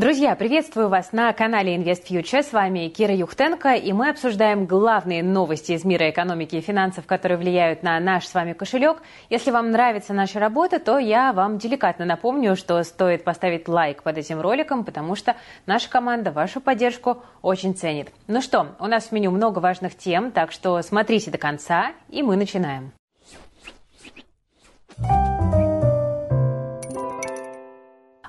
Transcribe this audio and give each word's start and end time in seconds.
Друзья, 0.00 0.34
приветствую 0.34 0.88
вас 0.88 1.12
на 1.12 1.30
канале 1.34 1.76
Invest 1.76 2.04
Future. 2.08 2.42
С 2.42 2.54
вами 2.54 2.88
Кира 2.88 3.14
Юхтенко, 3.14 3.74
и 3.74 3.92
мы 3.92 4.08
обсуждаем 4.08 4.64
главные 4.64 5.22
новости 5.22 5.72
из 5.72 5.84
мира 5.84 6.08
экономики 6.08 6.56
и 6.56 6.62
финансов, 6.62 7.04
которые 7.04 7.36
влияют 7.36 7.82
на 7.82 8.00
наш 8.00 8.26
с 8.26 8.32
вами 8.32 8.54
кошелек. 8.54 9.02
Если 9.28 9.50
вам 9.50 9.70
нравится 9.70 10.14
наша 10.14 10.40
работа, 10.40 10.78
то 10.78 10.96
я 10.98 11.34
вам 11.34 11.58
деликатно 11.58 12.06
напомню, 12.06 12.56
что 12.56 12.82
стоит 12.82 13.24
поставить 13.24 13.68
лайк 13.68 14.02
под 14.02 14.16
этим 14.16 14.40
роликом, 14.40 14.86
потому 14.86 15.16
что 15.16 15.36
наша 15.66 15.90
команда 15.90 16.32
вашу 16.32 16.62
поддержку 16.62 17.22
очень 17.42 17.74
ценит. 17.74 18.10
Ну 18.26 18.40
что, 18.40 18.68
у 18.78 18.86
нас 18.86 19.08
в 19.08 19.12
меню 19.12 19.30
много 19.32 19.58
важных 19.58 19.94
тем, 19.94 20.32
так 20.32 20.50
что 20.50 20.80
смотрите 20.80 21.30
до 21.30 21.36
конца, 21.36 21.92
и 22.08 22.22
мы 22.22 22.36
начинаем. 22.36 22.92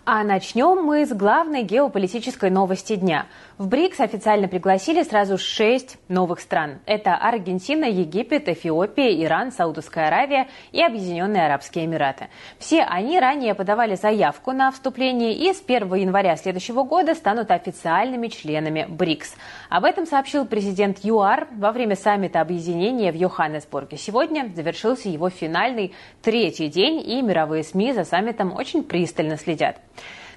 А 0.04 0.24
начнем 0.24 0.84
мы 0.84 1.06
с 1.06 1.14
главной 1.14 1.62
геополитической 1.62 2.50
новости 2.50 2.96
дня. 2.96 3.28
В 3.62 3.68
БРИКС 3.68 4.00
официально 4.00 4.48
пригласили 4.48 5.04
сразу 5.04 5.38
шесть 5.38 6.00
новых 6.08 6.40
стран. 6.40 6.80
Это 6.88 7.14
Аргентина, 7.14 7.86
Египет, 7.86 8.50
Эфиопия, 8.50 9.24
Иран, 9.24 9.52
Саудовская 9.52 10.08
Аравия 10.08 10.48
и 10.72 10.82
Объединенные 10.82 11.46
Арабские 11.46 11.86
Эмираты. 11.86 12.30
Все 12.58 12.82
они 12.82 13.20
ранее 13.20 13.54
подавали 13.54 13.94
заявку 13.94 14.52
на 14.52 14.72
вступление 14.72 15.36
и 15.36 15.54
с 15.54 15.62
1 15.64 15.94
января 15.94 16.38
следующего 16.38 16.82
года 16.82 17.14
станут 17.14 17.52
официальными 17.52 18.30
членами 18.30 18.88
БРИКС. 18.90 19.36
Об 19.70 19.86
этом 19.86 20.08
сообщил 20.08 20.48
президент 20.48 21.06
ЮАР 21.06 21.50
во 21.52 21.72
время 21.72 21.96
саммита 21.96 22.42
объединения 22.42 23.12
в 23.12 23.16
Йоханнесбурге. 23.16 23.96
Сегодня 23.98 24.52
завершился 24.56 25.08
его 25.08 25.30
финальный 25.30 25.94
третий 26.24 26.68
день, 26.68 27.00
и 27.08 27.22
мировые 27.22 27.64
СМИ 27.64 27.94
за 27.94 28.06
саммитом 28.06 28.56
очень 28.56 28.84
пристально 28.84 29.38
следят. 29.38 29.78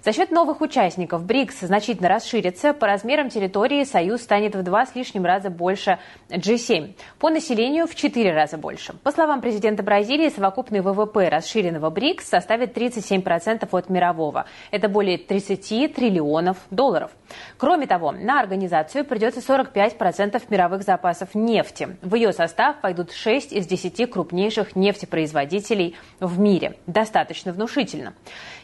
За 0.05 0.13
счет 0.13 0.31
новых 0.31 0.61
участников 0.61 1.25
БРИКС 1.25 1.61
значительно 1.61 2.11
расширится. 2.11 2.75
По 2.75 2.87
размерам 2.87 3.31
территории 3.31 3.85
Союз 3.85 4.21
станет 4.21 4.55
в 4.55 4.63
два 4.63 4.85
с 4.85 4.95
лишним 4.95 5.25
раза 5.25 5.49
больше 5.49 5.99
G7. 6.29 6.93
По 7.19 7.31
населению 7.31 7.87
в 7.87 7.95
четыре 7.95 8.35
раза 8.35 8.59
больше. 8.59 8.93
По 9.03 9.13
словам 9.13 9.41
президента 9.41 9.83
Бразилии, 9.83 10.29
совокупный 10.29 10.83
ВВП 10.83 11.31
расширенного 11.31 11.89
БРИКС 11.89 12.29
составит 12.29 12.77
37% 12.77 13.67
от 13.73 13.89
мирового. 13.89 14.45
Это 14.71 14.91
более 14.91 15.17
30 15.17 15.95
триллионов 15.95 16.59
долларов. 16.71 17.11
Кроме 17.57 17.87
того, 17.87 18.13
на 18.13 18.41
организацию 18.41 19.07
придется 19.07 19.41
45% 19.41 20.43
мировых 20.51 20.83
запасов 20.83 21.35
нефти. 21.35 21.97
В 22.03 22.15
ее 22.15 22.35
состав 22.35 22.83
пойдут 22.83 23.11
6 23.11 23.55
из 23.55 23.67
10 23.67 24.11
крупнейших 24.11 24.77
нефтепроизводителей 24.77 25.97
в 26.21 26.39
мире. 26.39 26.77
Достаточно 26.87 27.55
внушительно. 27.55 28.13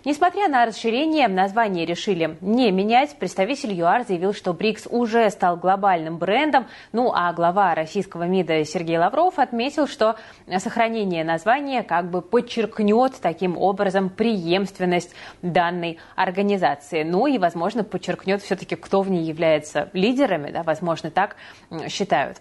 Несмотря 0.04 0.46
на 0.48 0.66
расширение, 0.66 1.29
название 1.34 1.86
решили 1.86 2.36
не 2.40 2.70
менять. 2.70 3.16
Представитель 3.18 3.72
ЮАР 3.72 4.04
заявил, 4.06 4.34
что 4.34 4.52
БРИКС 4.52 4.88
уже 4.90 5.30
стал 5.30 5.56
глобальным 5.56 6.18
брендом. 6.18 6.66
Ну 6.92 7.12
а 7.14 7.32
глава 7.32 7.74
российского 7.74 8.24
МИДа 8.24 8.64
Сергей 8.64 8.98
Лавров 8.98 9.38
отметил, 9.38 9.86
что 9.86 10.16
сохранение 10.58 11.24
названия 11.24 11.82
как 11.82 12.10
бы 12.10 12.22
подчеркнет 12.22 13.14
таким 13.20 13.56
образом 13.56 14.10
преемственность 14.10 15.14
данной 15.42 15.98
организации. 16.16 17.02
Ну 17.02 17.26
и, 17.26 17.38
возможно, 17.38 17.84
подчеркнет 17.84 18.42
все-таки, 18.42 18.76
кто 18.76 19.02
в 19.02 19.10
ней 19.10 19.24
является 19.24 19.88
лидерами. 19.92 20.50
Да, 20.50 20.62
возможно, 20.62 21.10
так 21.10 21.36
считают. 21.88 22.38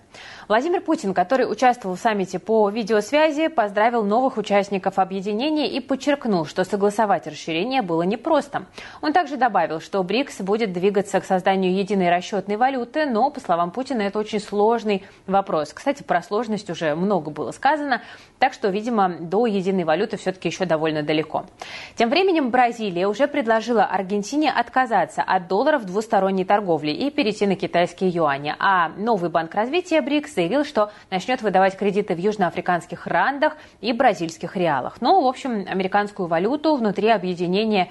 Владимир 0.48 0.82
Путин, 0.82 1.14
который 1.14 1.50
участвовал 1.50 1.96
в 1.96 2.00
саммите 2.00 2.40
по 2.40 2.70
видеосвязи, 2.70 3.48
поздравил 3.48 4.04
новых 4.04 4.38
участников 4.38 4.98
объединения 5.00 5.70
и 5.70 5.80
подчеркнул, 5.80 6.46
что 6.46 6.64
согласовать 6.64 7.28
расширение 7.28 7.82
было 7.82 8.02
непросто. 8.02 8.66
Он 9.02 9.14
также 9.14 9.38
добавил, 9.38 9.80
что 9.80 10.04
БРИКС 10.04 10.42
будет 10.42 10.74
двигаться 10.74 11.20
к 11.20 11.26
созданию 11.26 11.74
единой 11.74 12.10
расчетной 12.10 12.58
валюты, 12.58 13.06
но, 13.06 13.30
по 13.30 13.40
словам 13.40 13.72
Путина, 13.72 14.02
это 14.04 14.20
очень 14.20 14.40
сложный 14.40 15.04
вопрос. 15.28 15.74
Кстати, 15.74 16.04
про 16.04 16.22
сложность 16.22 16.70
уже 16.70 16.96
много 16.96 17.32
было 17.32 17.52
сказано, 17.52 18.02
так 18.38 18.54
что, 18.54 18.70
видимо, 18.70 19.10
до 19.20 19.46
единой 19.46 19.84
валюты 19.84 20.18
все-таки 20.18 20.50
еще 20.50 20.66
довольно 20.66 21.04
далеко. 21.04 21.46
Тем 21.96 22.10
временем 22.10 22.52
Бразилия 22.52 23.08
уже 23.08 23.28
предложила 23.28 23.84
Аргентине 23.84 24.52
отказаться 24.52 25.22
от 25.22 25.48
долларов 25.48 25.86
двусторонней 25.86 26.46
торговли 26.46 26.92
и 26.92 27.10
перейти 27.10 27.48
на 27.48 27.56
китайские 27.56 28.10
юани. 28.10 28.56
А 28.60 28.90
новый 28.90 29.30
банк 29.30 29.54
развития 29.56 30.02
БРИКС 30.02 30.36
заявил, 30.36 30.66
что 30.66 30.92
начнет 31.10 31.42
выдавать 31.42 31.78
кредиты 31.78 32.16
в 32.16 32.20
южноафриканских 32.20 33.08
рандах 33.08 33.56
и 33.82 33.94
бразильских 33.94 34.56
реалах. 34.56 34.98
Ну, 35.02 35.22
в 35.24 35.28
общем, 35.28 35.66
американскую 35.70 36.28
валюту 36.28 36.76
внутри 36.76 37.10
объединения 37.10 37.30
объединения 37.30 37.90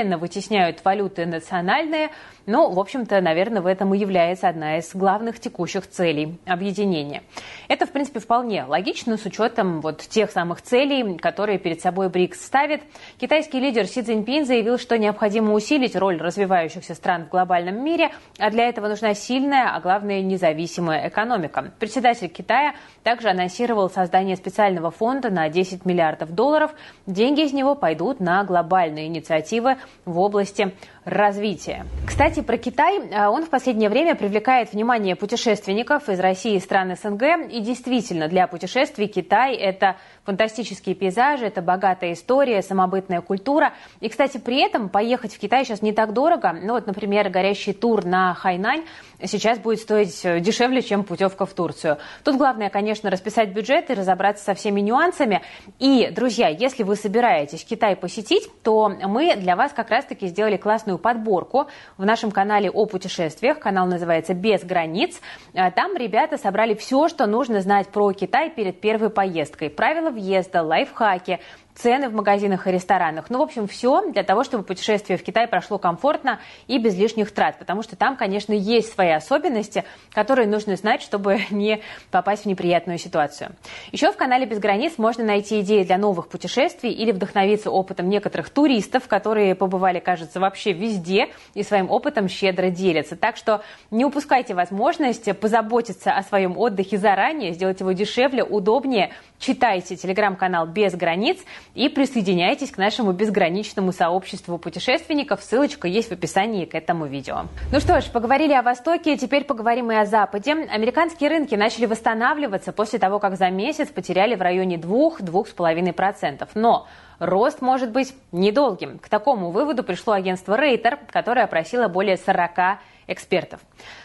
постепенно 0.00 0.18
вытесняют 0.18 0.84
валюты 0.84 1.26
национальные, 1.26 2.10
но, 2.46 2.70
в 2.70 2.78
общем-то, 2.78 3.20
наверное, 3.20 3.62
в 3.62 3.66
этом 3.66 3.94
и 3.94 3.98
является 3.98 4.48
одна 4.48 4.78
из 4.78 4.94
главных 4.94 5.40
текущих 5.40 5.88
целей 5.88 6.38
объединения. 6.46 7.22
Это, 7.68 7.86
в 7.86 7.90
принципе, 7.90 8.20
вполне 8.20 8.64
логично 8.64 9.16
с 9.16 9.24
учетом 9.24 9.80
вот 9.80 9.98
тех 9.98 10.30
самых 10.30 10.62
целей, 10.62 11.18
которые 11.18 11.58
перед 11.58 11.80
собой 11.80 12.08
БРИКС 12.08 12.44
ставит. 12.44 12.82
Китайский 13.18 13.60
лидер 13.60 13.86
Си 13.86 14.02
Цзиньпин 14.02 14.46
заявил, 14.46 14.78
что 14.78 14.98
необходимо 14.98 15.52
усилить 15.54 15.96
роль 15.96 16.20
развивающихся 16.20 16.94
стран 16.94 17.26
в 17.26 17.28
глобальном 17.28 17.82
мире, 17.84 18.10
а 18.38 18.50
для 18.50 18.68
этого 18.68 18.88
нужна 18.88 19.14
сильная, 19.14 19.74
а 19.74 19.80
главное, 19.80 20.22
независимая 20.22 21.08
экономика. 21.08 21.72
Председатель 21.78 22.28
Китая 22.28 22.74
также 23.02 23.28
анонсировал 23.28 23.90
создание 23.90 24.36
специального 24.36 24.90
фонда 24.90 25.30
на 25.30 25.48
10 25.48 25.84
миллиардов 25.84 26.34
долларов. 26.34 26.72
Деньги 27.06 27.42
из 27.42 27.52
него 27.52 27.74
пойдут 27.74 28.20
на 28.20 28.44
глобальные 28.44 29.06
инициативы 29.06 29.76
в 30.04 30.18
области 30.18 30.74
развития. 31.12 31.86
Кстати, 32.06 32.40
про 32.40 32.56
Китай. 32.56 32.98
Э, 32.98 33.28
он 33.28 33.44
в 33.44 33.50
последнее 33.50 33.88
время 33.88 34.14
привлекает 34.14 34.72
внимание 34.72 35.16
путешественников 35.16 36.08
из 36.08 36.20
России 36.20 36.56
и 36.56 36.60
стран 36.60 36.96
СНГ. 36.96 37.50
И 37.50 37.60
действительно, 37.60 38.28
для 38.28 38.46
путешествий 38.46 39.06
Китай– 39.06 39.54
это 39.56 39.96
фантастические 40.24 40.94
пейзажи, 40.94 41.46
это 41.46 41.62
богатая 41.62 42.12
история, 42.12 42.62
самобытная 42.62 43.20
культура. 43.20 43.72
И, 44.00 44.08
кстати, 44.08 44.38
при 44.38 44.60
этом 44.64 44.88
поехать 44.88 45.34
в 45.34 45.38
Китай 45.38 45.64
сейчас 45.64 45.82
не 45.82 45.92
так 45.92 46.12
дорого. 46.12 46.52
Ну 46.52 46.74
вот, 46.74 46.86
например, 46.86 47.28
горящий 47.30 47.72
тур 47.72 48.04
на 48.04 48.34
Хайнань 48.34 48.84
сейчас 49.24 49.58
будет 49.58 49.80
стоить 49.80 50.20
э, 50.24 50.40
дешевле, 50.40 50.82
чем 50.82 51.04
путевка 51.04 51.46
в 51.46 51.52
Турцию. 51.54 51.98
Тут 52.24 52.36
главное, 52.36 52.70
конечно, 52.70 53.10
расписать 53.10 53.50
бюджет 53.50 53.90
и 53.90 53.94
разобраться 53.94 54.44
со 54.44 54.54
всеми 54.54 54.80
нюансами. 54.80 55.42
И, 55.78 56.10
друзья, 56.14 56.48
если 56.48 56.82
вы 56.82 56.96
собираетесь 56.96 57.64
Китай 57.64 57.96
посетить, 57.96 58.48
то 58.62 58.88
мы 58.88 59.36
для 59.36 59.56
вас 59.56 59.72
как 59.72 59.90
раз-таки 59.90 60.28
сделали 60.28 60.56
классную 60.56 60.98
подборку 61.00 61.66
в 61.98 62.04
нашем 62.04 62.30
канале 62.30 62.70
о 62.70 62.86
путешествиях. 62.86 63.58
Канал 63.58 63.86
называется 63.86 64.34
«Без 64.34 64.62
границ». 64.62 65.20
Э, 65.54 65.70
там 65.70 65.96
ребята 65.96 66.36
собрали 66.36 66.74
все, 66.74 67.08
что 67.08 67.26
нужно 67.26 67.60
знать 67.60 67.88
про 67.88 68.12
Китай 68.12 68.50
перед 68.50 68.80
первой 68.80 69.10
поездкой. 69.10 69.70
Правила 69.70 70.10
въезда, 70.10 70.62
лайфхаки, 70.62 71.40
цены 71.80 72.10
в 72.10 72.14
магазинах 72.14 72.66
и 72.66 72.70
ресторанах. 72.70 73.30
Ну, 73.30 73.38
в 73.38 73.42
общем, 73.42 73.66
все 73.66 74.10
для 74.10 74.22
того, 74.22 74.44
чтобы 74.44 74.64
путешествие 74.64 75.16
в 75.16 75.22
Китай 75.22 75.48
прошло 75.48 75.78
комфортно 75.78 76.38
и 76.66 76.78
без 76.78 76.94
лишних 76.96 77.32
трат, 77.32 77.58
потому 77.58 77.82
что 77.82 77.96
там, 77.96 78.16
конечно, 78.16 78.52
есть 78.52 78.92
свои 78.92 79.10
особенности, 79.10 79.84
которые 80.12 80.46
нужно 80.46 80.76
знать, 80.76 81.00
чтобы 81.00 81.40
не 81.50 81.80
попасть 82.10 82.42
в 82.42 82.46
неприятную 82.46 82.98
ситуацию. 82.98 83.52
Еще 83.92 84.12
в 84.12 84.16
канале 84.16 84.44
«Без 84.44 84.58
границ» 84.58 84.98
можно 84.98 85.24
найти 85.24 85.60
идеи 85.60 85.82
для 85.82 85.96
новых 85.96 86.28
путешествий 86.28 86.92
или 86.92 87.12
вдохновиться 87.12 87.70
опытом 87.70 88.08
некоторых 88.10 88.50
туристов, 88.50 89.08
которые 89.08 89.54
побывали, 89.54 90.00
кажется, 90.00 90.38
вообще 90.38 90.72
везде 90.72 91.28
и 91.54 91.62
своим 91.62 91.90
опытом 91.90 92.28
щедро 92.28 92.68
делятся. 92.68 93.16
Так 93.16 93.36
что 93.36 93.62
не 93.90 94.04
упускайте 94.04 94.54
возможность 94.54 95.34
позаботиться 95.38 96.12
о 96.12 96.22
своем 96.22 96.58
отдыхе 96.58 96.98
заранее, 96.98 97.52
сделать 97.52 97.80
его 97.80 97.92
дешевле, 97.92 98.44
удобнее. 98.44 99.12
Читайте 99.38 99.96
телеграм-канал 99.96 100.66
«Без 100.66 100.94
границ», 100.94 101.38
и 101.74 101.88
присоединяйтесь 101.88 102.70
к 102.70 102.78
нашему 102.78 103.12
безграничному 103.12 103.92
сообществу 103.92 104.58
путешественников. 104.58 105.42
Ссылочка 105.42 105.88
есть 105.88 106.08
в 106.08 106.12
описании 106.12 106.64
к 106.64 106.74
этому 106.74 107.06
видео. 107.06 107.46
Ну 107.72 107.80
что 107.80 108.00
ж, 108.00 108.06
поговорили 108.06 108.52
о 108.52 108.62
Востоке, 108.62 109.16
теперь 109.16 109.44
поговорим 109.44 109.90
и 109.92 109.96
о 109.96 110.06
Западе. 110.06 110.52
Американские 110.52 111.30
рынки 111.30 111.54
начали 111.54 111.86
восстанавливаться 111.86 112.72
после 112.72 112.98
того, 112.98 113.18
как 113.18 113.36
за 113.36 113.50
месяц 113.50 113.88
потеряли 113.88 114.34
в 114.34 114.42
районе 114.42 114.76
2-2,5%. 114.76 116.48
Но 116.54 116.86
рост 117.18 117.60
может 117.60 117.90
быть 117.90 118.14
недолгим. 118.32 118.98
К 118.98 119.08
такому 119.08 119.50
выводу 119.50 119.84
пришло 119.84 120.14
агентство 120.14 120.56
Рейтер, 120.56 120.98
которое 121.10 121.44
опросило 121.44 121.88
более 121.88 122.16
40 122.16 122.80
экспертов. 123.10 123.60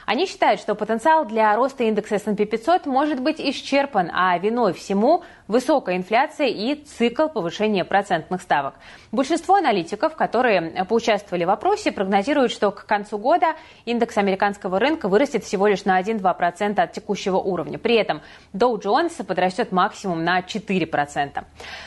Они 0.06 0.25
считают, 0.25 0.59
что 0.59 0.75
потенциал 0.75 1.25
для 1.25 1.56
роста 1.56 1.83
индекса 1.83 2.15
S&P 2.15 2.45
500 2.45 2.85
может 2.85 3.21
быть 3.21 3.39
исчерпан, 3.39 4.11
а 4.13 4.38
виной 4.38 4.73
всему 4.73 5.23
высокая 5.47 5.97
инфляция 5.97 6.47
и 6.47 6.75
цикл 6.75 7.27
повышения 7.27 7.86
процентных 7.86 8.42
ставок. 8.42 8.75
Большинство 9.12 9.56
аналитиков, 9.56 10.15
которые 10.15 10.86
поучаствовали 10.86 11.45
в 11.45 11.50
опросе, 11.50 11.92
прогнозируют, 11.92 12.51
что 12.51 12.71
к 12.71 12.86
концу 12.86 13.18
года 13.18 13.56
индекс 13.86 14.18
американского 14.18 14.80
рынка 14.80 15.07
вырастет 15.07 15.44
всего 15.44 15.68
лишь 15.68 15.86
на 15.86 16.01
1-2% 16.01 16.80
от 16.80 16.92
текущего 16.92 17.38
уровня. 17.38 17.77
При 17.77 17.95
этом 17.95 18.21
Dow 18.53 18.81
Jones 18.81 19.24
подрастет 19.24 19.71
максимум 19.71 20.24
на 20.24 20.39
4%. 20.39 21.44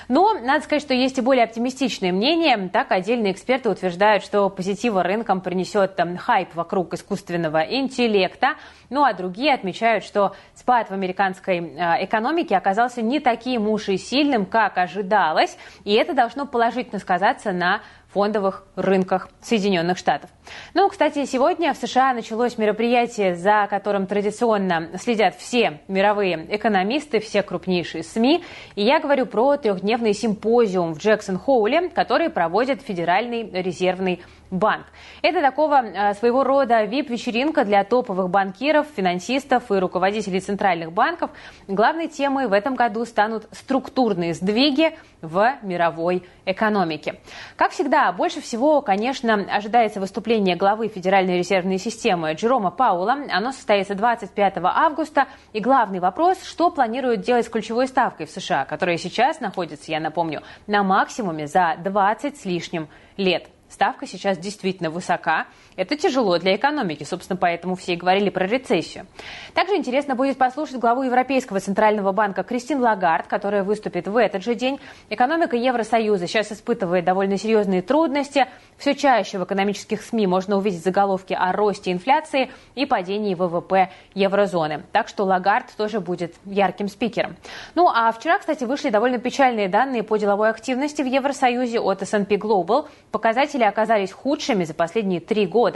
Но 0.08 0.34
надо 0.34 0.64
сказать, 0.64 0.82
что 0.82 0.94
есть 0.94 1.18
и 1.18 1.20
более 1.20 1.44
оптимистичные 1.44 2.12
мнения. 2.12 2.70
Так, 2.72 2.92
отдельные 2.92 3.32
эксперты 3.32 3.68
утверждают, 3.68 4.24
что 4.24 4.48
позитива 4.48 5.02
рынкам 5.02 5.40
принесет 5.40 5.96
там, 5.96 6.16
хайп 6.16 6.54
вокруг 6.54 6.94
искусственного 6.94 7.62
интеллекта. 7.62 8.54
Ну 8.90 9.04
а 9.04 9.12
другие 9.12 9.52
отмечают, 9.52 10.04
что 10.04 10.34
спад 10.54 10.88
в 10.88 10.92
американской 10.92 11.58
э, 11.58 12.04
экономике 12.04 12.56
оказался 12.56 13.02
не 13.02 13.20
таким 13.20 13.47
уж 13.56 13.88
и 13.88 13.96
сильным, 13.96 14.44
как 14.44 14.76
ожидалось. 14.76 15.56
И 15.84 15.94
это 15.94 16.12
должно 16.12 16.44
положительно 16.44 16.98
сказаться 16.98 17.52
на 17.52 17.80
фондовых 18.12 18.64
рынках 18.76 19.28
Соединенных 19.40 19.96
Штатов. 19.96 20.28
Ну, 20.74 20.88
кстати, 20.88 21.24
сегодня 21.24 21.72
в 21.74 21.76
США 21.76 22.12
началось 22.12 22.58
мероприятие, 22.58 23.34
за 23.34 23.66
которым 23.68 24.06
традиционно 24.06 24.90
следят 24.98 25.34
все 25.36 25.80
мировые 25.88 26.46
экономисты, 26.54 27.20
все 27.20 27.42
крупнейшие 27.42 28.02
СМИ. 28.02 28.44
И 28.74 28.82
я 28.82 29.00
говорю 29.00 29.26
про 29.26 29.56
трехдневный 29.56 30.14
симпозиум 30.14 30.94
в 30.94 30.98
Джексон-Хоуле, 30.98 31.88
который 31.90 32.30
проводит 32.30 32.82
Федеральный 32.82 33.50
резервный 33.50 34.20
банк. 34.50 34.86
Это 35.22 35.40
такого 35.40 35.82
э, 35.82 36.14
своего 36.14 36.44
рода 36.44 36.84
VIP-вечеринка 36.84 37.64
для 37.64 37.84
топовых 37.84 38.30
банкиров, 38.30 38.86
финансистов 38.96 39.70
и 39.70 39.74
руководителей 39.74 40.40
центральных 40.40 40.92
банков. 40.92 41.30
Главной 41.66 42.08
темой 42.08 42.46
в 42.46 42.52
этом 42.52 42.74
году 42.74 43.04
станут 43.04 43.46
структурные 43.52 44.34
сдвиги 44.34 44.96
в 45.20 45.54
мировой 45.62 46.24
экономике. 46.46 47.16
Как 47.56 47.72
всегда, 47.72 48.12
больше 48.12 48.40
всего, 48.40 48.80
конечно, 48.80 49.34
ожидается 49.34 50.00
выступление 50.00 50.37
главы 50.38 50.88
Федеральной 50.88 51.38
резервной 51.38 51.78
системы 51.78 52.32
Джерома 52.32 52.70
Паула. 52.70 53.16
Оно 53.30 53.52
состоится 53.52 53.94
25 53.94 54.54
августа. 54.62 55.26
И 55.52 55.60
главный 55.60 56.00
вопрос, 56.00 56.42
что 56.44 56.70
планируют 56.70 57.20
делать 57.20 57.46
с 57.46 57.48
ключевой 57.48 57.86
ставкой 57.88 58.26
в 58.26 58.30
США, 58.30 58.64
которая 58.64 58.96
сейчас 58.96 59.40
находится, 59.40 59.90
я 59.90 60.00
напомню, 60.00 60.42
на 60.66 60.82
максимуме 60.82 61.46
за 61.46 61.76
20 61.82 62.36
с 62.36 62.44
лишним 62.44 62.88
лет. 63.16 63.48
Ставка 63.68 64.06
сейчас 64.06 64.38
действительно 64.38 64.90
высока. 64.90 65.46
Это 65.78 65.96
тяжело 65.96 66.38
для 66.38 66.56
экономики, 66.56 67.04
собственно, 67.04 67.36
поэтому 67.36 67.76
все 67.76 67.92
и 67.92 67.96
говорили 67.96 68.30
про 68.30 68.48
рецессию. 68.48 69.06
Также 69.54 69.76
интересно 69.76 70.16
будет 70.16 70.36
послушать 70.36 70.80
главу 70.80 71.04
Европейского 71.04 71.60
центрального 71.60 72.10
банка 72.10 72.42
Кристин 72.42 72.80
Лагард, 72.80 73.28
которая 73.28 73.62
выступит 73.62 74.08
в 74.08 74.16
этот 74.16 74.42
же 74.42 74.56
день. 74.56 74.80
Экономика 75.08 75.54
Евросоюза 75.54 76.26
сейчас 76.26 76.50
испытывает 76.50 77.04
довольно 77.04 77.38
серьезные 77.38 77.82
трудности. 77.82 78.48
Все 78.76 78.96
чаще 78.96 79.38
в 79.38 79.44
экономических 79.44 80.02
СМИ 80.02 80.26
можно 80.26 80.56
увидеть 80.56 80.82
заголовки 80.82 81.32
о 81.32 81.52
росте 81.52 81.92
инфляции 81.92 82.50
и 82.74 82.84
падении 82.84 83.36
ВВП 83.36 83.90
еврозоны. 84.14 84.82
Так 84.90 85.06
что 85.06 85.22
Лагард 85.22 85.66
тоже 85.76 86.00
будет 86.00 86.34
ярким 86.44 86.88
спикером. 86.88 87.36
Ну 87.76 87.86
а 87.88 88.10
вчера, 88.10 88.40
кстати, 88.40 88.64
вышли 88.64 88.90
довольно 88.90 89.18
печальные 89.18 89.68
данные 89.68 90.02
по 90.02 90.16
деловой 90.16 90.50
активности 90.50 91.02
в 91.02 91.06
Евросоюзе 91.06 91.78
от 91.78 92.02
S&P 92.02 92.34
Global. 92.34 92.88
Показатели 93.12 93.62
оказались 93.62 94.10
худшими 94.10 94.64
за 94.64 94.74
последние 94.74 95.20
три 95.20 95.46
года. 95.46 95.67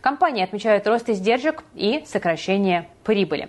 Компании 0.00 0.42
отмечают 0.42 0.86
рост 0.86 1.08
издержек 1.08 1.62
и 1.74 2.04
сокращение 2.06 2.88
прибыли. 3.04 3.48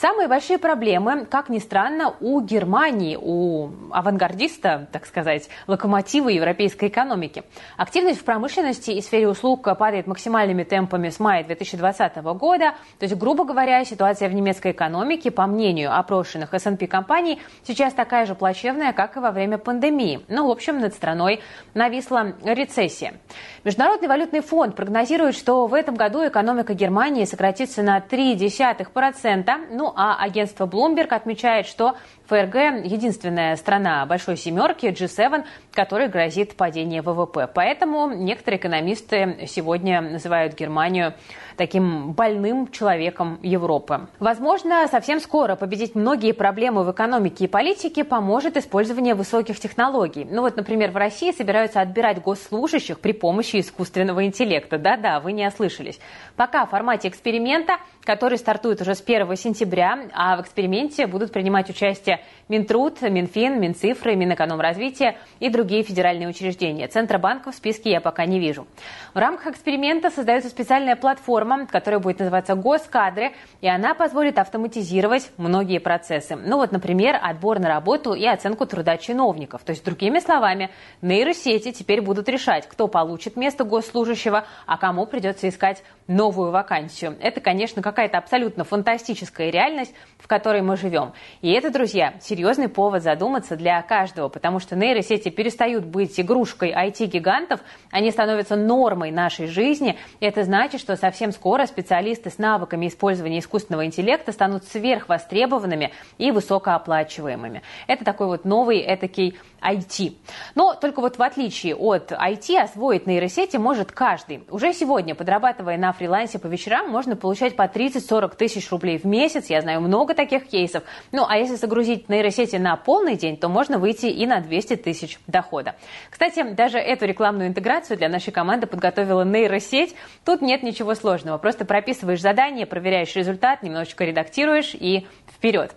Самые 0.00 0.28
большие 0.28 0.56
проблемы, 0.56 1.26
как 1.26 1.50
ни 1.50 1.58
странно, 1.58 2.14
у 2.20 2.40
Германии, 2.40 3.18
у 3.20 3.68
авангардиста, 3.90 4.88
так 4.90 5.04
сказать, 5.04 5.50
локомотива 5.66 6.30
европейской 6.30 6.88
экономики. 6.88 7.42
Активность 7.76 8.22
в 8.22 8.24
промышленности 8.24 8.92
и 8.92 9.02
сфере 9.02 9.28
услуг 9.28 9.68
падает 9.78 10.06
максимальными 10.06 10.62
темпами 10.62 11.10
с 11.10 11.20
мая 11.20 11.44
2020 11.44 12.16
года. 12.38 12.72
То 12.98 13.04
есть, 13.04 13.14
грубо 13.14 13.44
говоря, 13.44 13.84
ситуация 13.84 14.30
в 14.30 14.32
немецкой 14.32 14.72
экономике, 14.72 15.30
по 15.30 15.46
мнению 15.46 15.94
опрошенных 15.94 16.54
S&P 16.54 16.86
компаний, 16.86 17.38
сейчас 17.64 17.92
такая 17.92 18.24
же 18.24 18.34
плачевная, 18.34 18.94
как 18.94 19.18
и 19.18 19.20
во 19.20 19.32
время 19.32 19.58
пандемии. 19.58 20.24
Ну, 20.28 20.48
в 20.48 20.50
общем, 20.50 20.80
над 20.80 20.94
страной 20.94 21.40
нависла 21.74 22.32
рецессия. 22.42 23.20
Международный 23.64 24.08
валютный 24.08 24.40
фонд 24.40 24.76
прогнозирует, 24.76 25.34
что 25.34 25.66
в 25.66 25.74
этом 25.74 25.94
году 25.94 26.26
экономика 26.26 26.72
Германии 26.72 27.26
сократится 27.26 27.82
на 27.82 27.98
0,3%, 27.98 29.66
ну 29.72 29.89
а 29.96 30.16
агентство 30.16 30.66
Bloomberg 30.66 31.08
отмечает, 31.08 31.66
что 31.66 31.96
ФРГ– 32.30 32.84
единственная 32.84 33.56
страна 33.56 34.06
Большой 34.06 34.36
Семерки, 34.36 34.86
G7, 34.86 35.44
которой 35.72 36.06
грозит 36.06 36.56
падение 36.56 37.02
ВВП. 37.02 37.48
Поэтому 37.52 38.08
некоторые 38.14 38.60
экономисты 38.60 39.48
сегодня 39.48 40.00
называют 40.00 40.54
Германию 40.54 41.14
таким 41.56 42.12
больным 42.12 42.70
человеком 42.70 43.40
Европы. 43.42 44.08
Возможно, 44.20 44.86
совсем 44.86 45.18
скоро 45.18 45.56
победить 45.56 45.96
многие 45.96 46.32
проблемы 46.32 46.84
в 46.84 46.92
экономике 46.92 47.46
и 47.46 47.48
политике 47.48 48.04
поможет 48.04 48.56
использование 48.56 49.16
высоких 49.16 49.58
технологий. 49.58 50.24
Ну 50.24 50.42
вот, 50.42 50.56
например, 50.56 50.92
в 50.92 50.96
России 50.96 51.32
собираются 51.32 51.80
отбирать 51.80 52.22
госслужащих 52.22 53.00
при 53.00 53.12
помощи 53.12 53.58
искусственного 53.58 54.24
интеллекта. 54.24 54.78
Да-да, 54.78 55.18
вы 55.18 55.32
не 55.32 55.46
ослышались. 55.46 55.98
Пока 56.36 56.64
в 56.64 56.70
формате 56.70 57.08
эксперимента, 57.08 57.78
который 58.04 58.38
стартует 58.38 58.80
уже 58.80 58.94
с 58.94 59.02
1 59.02 59.34
сентября, 59.34 60.08
а 60.14 60.36
в 60.36 60.42
эксперименте 60.42 61.08
будут 61.08 61.32
принимать 61.32 61.68
участие 61.68 62.19
Минтруд, 62.48 63.00
Минфин, 63.02 63.60
Минцифры, 63.60 64.16
Минэкономразвития 64.16 65.16
и 65.38 65.48
другие 65.50 65.82
федеральные 65.82 66.28
учреждения. 66.28 66.88
Центробанка 66.88 67.52
в 67.52 67.54
списке 67.54 67.90
я 67.90 68.00
пока 68.00 68.24
не 68.26 68.40
вижу. 68.40 68.66
В 69.14 69.18
рамках 69.18 69.54
эксперимента 69.54 70.10
создается 70.10 70.50
специальная 70.50 70.96
платформа 70.96 71.60
которая 71.66 72.00
будет 72.00 72.18
называться 72.18 72.54
«Госкадры», 72.54 73.32
и 73.60 73.68
она 73.68 73.94
позволит 73.94 74.38
автоматизировать 74.38 75.30
многие 75.36 75.78
процессы. 75.78 76.36
Ну 76.36 76.56
вот, 76.56 76.72
например, 76.72 77.18
отбор 77.20 77.58
на 77.58 77.68
работу 77.68 78.14
и 78.14 78.26
оценку 78.26 78.66
труда 78.66 78.96
чиновников. 78.96 79.62
То 79.62 79.70
есть, 79.70 79.84
другими 79.84 80.18
словами, 80.18 80.70
нейросети 81.02 81.72
теперь 81.72 82.00
будут 82.00 82.28
решать, 82.28 82.66
кто 82.68 82.88
получит 82.88 83.36
место 83.36 83.64
госслужащего, 83.64 84.44
а 84.66 84.78
кому 84.78 85.06
придется 85.06 85.48
искать 85.48 85.82
новую 86.10 86.50
вакансию. 86.50 87.16
Это, 87.20 87.40
конечно, 87.40 87.82
какая-то 87.82 88.18
абсолютно 88.18 88.64
фантастическая 88.64 89.50
реальность, 89.50 89.94
в 90.18 90.26
которой 90.26 90.60
мы 90.60 90.76
живем. 90.76 91.12
И 91.40 91.52
это, 91.52 91.70
друзья, 91.70 92.14
серьезный 92.20 92.68
повод 92.68 93.02
задуматься 93.02 93.56
для 93.56 93.80
каждого, 93.82 94.28
потому 94.28 94.58
что 94.58 94.74
нейросети 94.74 95.28
перестают 95.28 95.84
быть 95.84 96.18
игрушкой 96.18 96.72
IT-гигантов, 96.72 97.60
они 97.92 98.10
становятся 98.10 98.56
нормой 98.56 99.12
нашей 99.12 99.46
жизни. 99.46 99.96
И 100.18 100.26
это 100.26 100.42
значит, 100.42 100.80
что 100.80 100.96
совсем 100.96 101.30
скоро 101.30 101.66
специалисты 101.66 102.30
с 102.30 102.38
навыками 102.38 102.88
использования 102.88 103.38
искусственного 103.38 103.86
интеллекта 103.86 104.32
станут 104.32 104.64
сверхвостребованными 104.64 105.92
и 106.18 106.32
высокооплачиваемыми. 106.32 107.62
Это 107.86 108.04
такой 108.04 108.26
вот 108.26 108.44
новый 108.44 108.80
этакий 108.80 109.38
IT. 109.62 110.16
Но 110.56 110.74
только 110.74 111.00
вот 111.00 111.18
в 111.18 111.22
отличие 111.22 111.76
от 111.76 112.10
IT 112.10 112.58
освоить 112.58 113.06
нейросети 113.06 113.58
может 113.58 113.92
каждый. 113.92 114.42
Уже 114.50 114.72
сегодня, 114.72 115.14
подрабатывая 115.14 115.78
на 115.78 115.92
фрилансе 116.00 116.38
по 116.38 116.46
вечерам, 116.46 116.88
можно 116.88 117.14
получать 117.14 117.56
по 117.56 117.64
30-40 117.64 118.34
тысяч 118.36 118.70
рублей 118.70 118.96
в 118.96 119.04
месяц. 119.04 119.50
Я 119.50 119.60
знаю 119.60 119.82
много 119.82 120.14
таких 120.14 120.46
кейсов. 120.48 120.82
Ну, 121.12 121.26
а 121.28 121.36
если 121.36 121.56
загрузить 121.56 122.08
нейросети 122.08 122.56
на 122.56 122.74
полный 122.76 123.16
день, 123.16 123.36
то 123.36 123.50
можно 123.50 123.78
выйти 123.78 124.06
и 124.06 124.26
на 124.26 124.40
200 124.40 124.76
тысяч 124.76 125.18
дохода. 125.26 125.74
Кстати, 126.08 126.54
даже 126.54 126.78
эту 126.78 127.04
рекламную 127.04 127.48
интеграцию 127.48 127.98
для 127.98 128.08
нашей 128.08 128.32
команды 128.32 128.66
подготовила 128.66 129.24
нейросеть. 129.24 129.94
Тут 130.24 130.40
нет 130.40 130.62
ничего 130.62 130.94
сложного. 130.94 131.36
Просто 131.36 131.66
прописываешь 131.66 132.22
задание, 132.22 132.64
проверяешь 132.64 133.14
результат, 133.14 133.62
немножечко 133.62 134.04
редактируешь 134.04 134.74
и 134.74 135.06
вперед. 135.28 135.74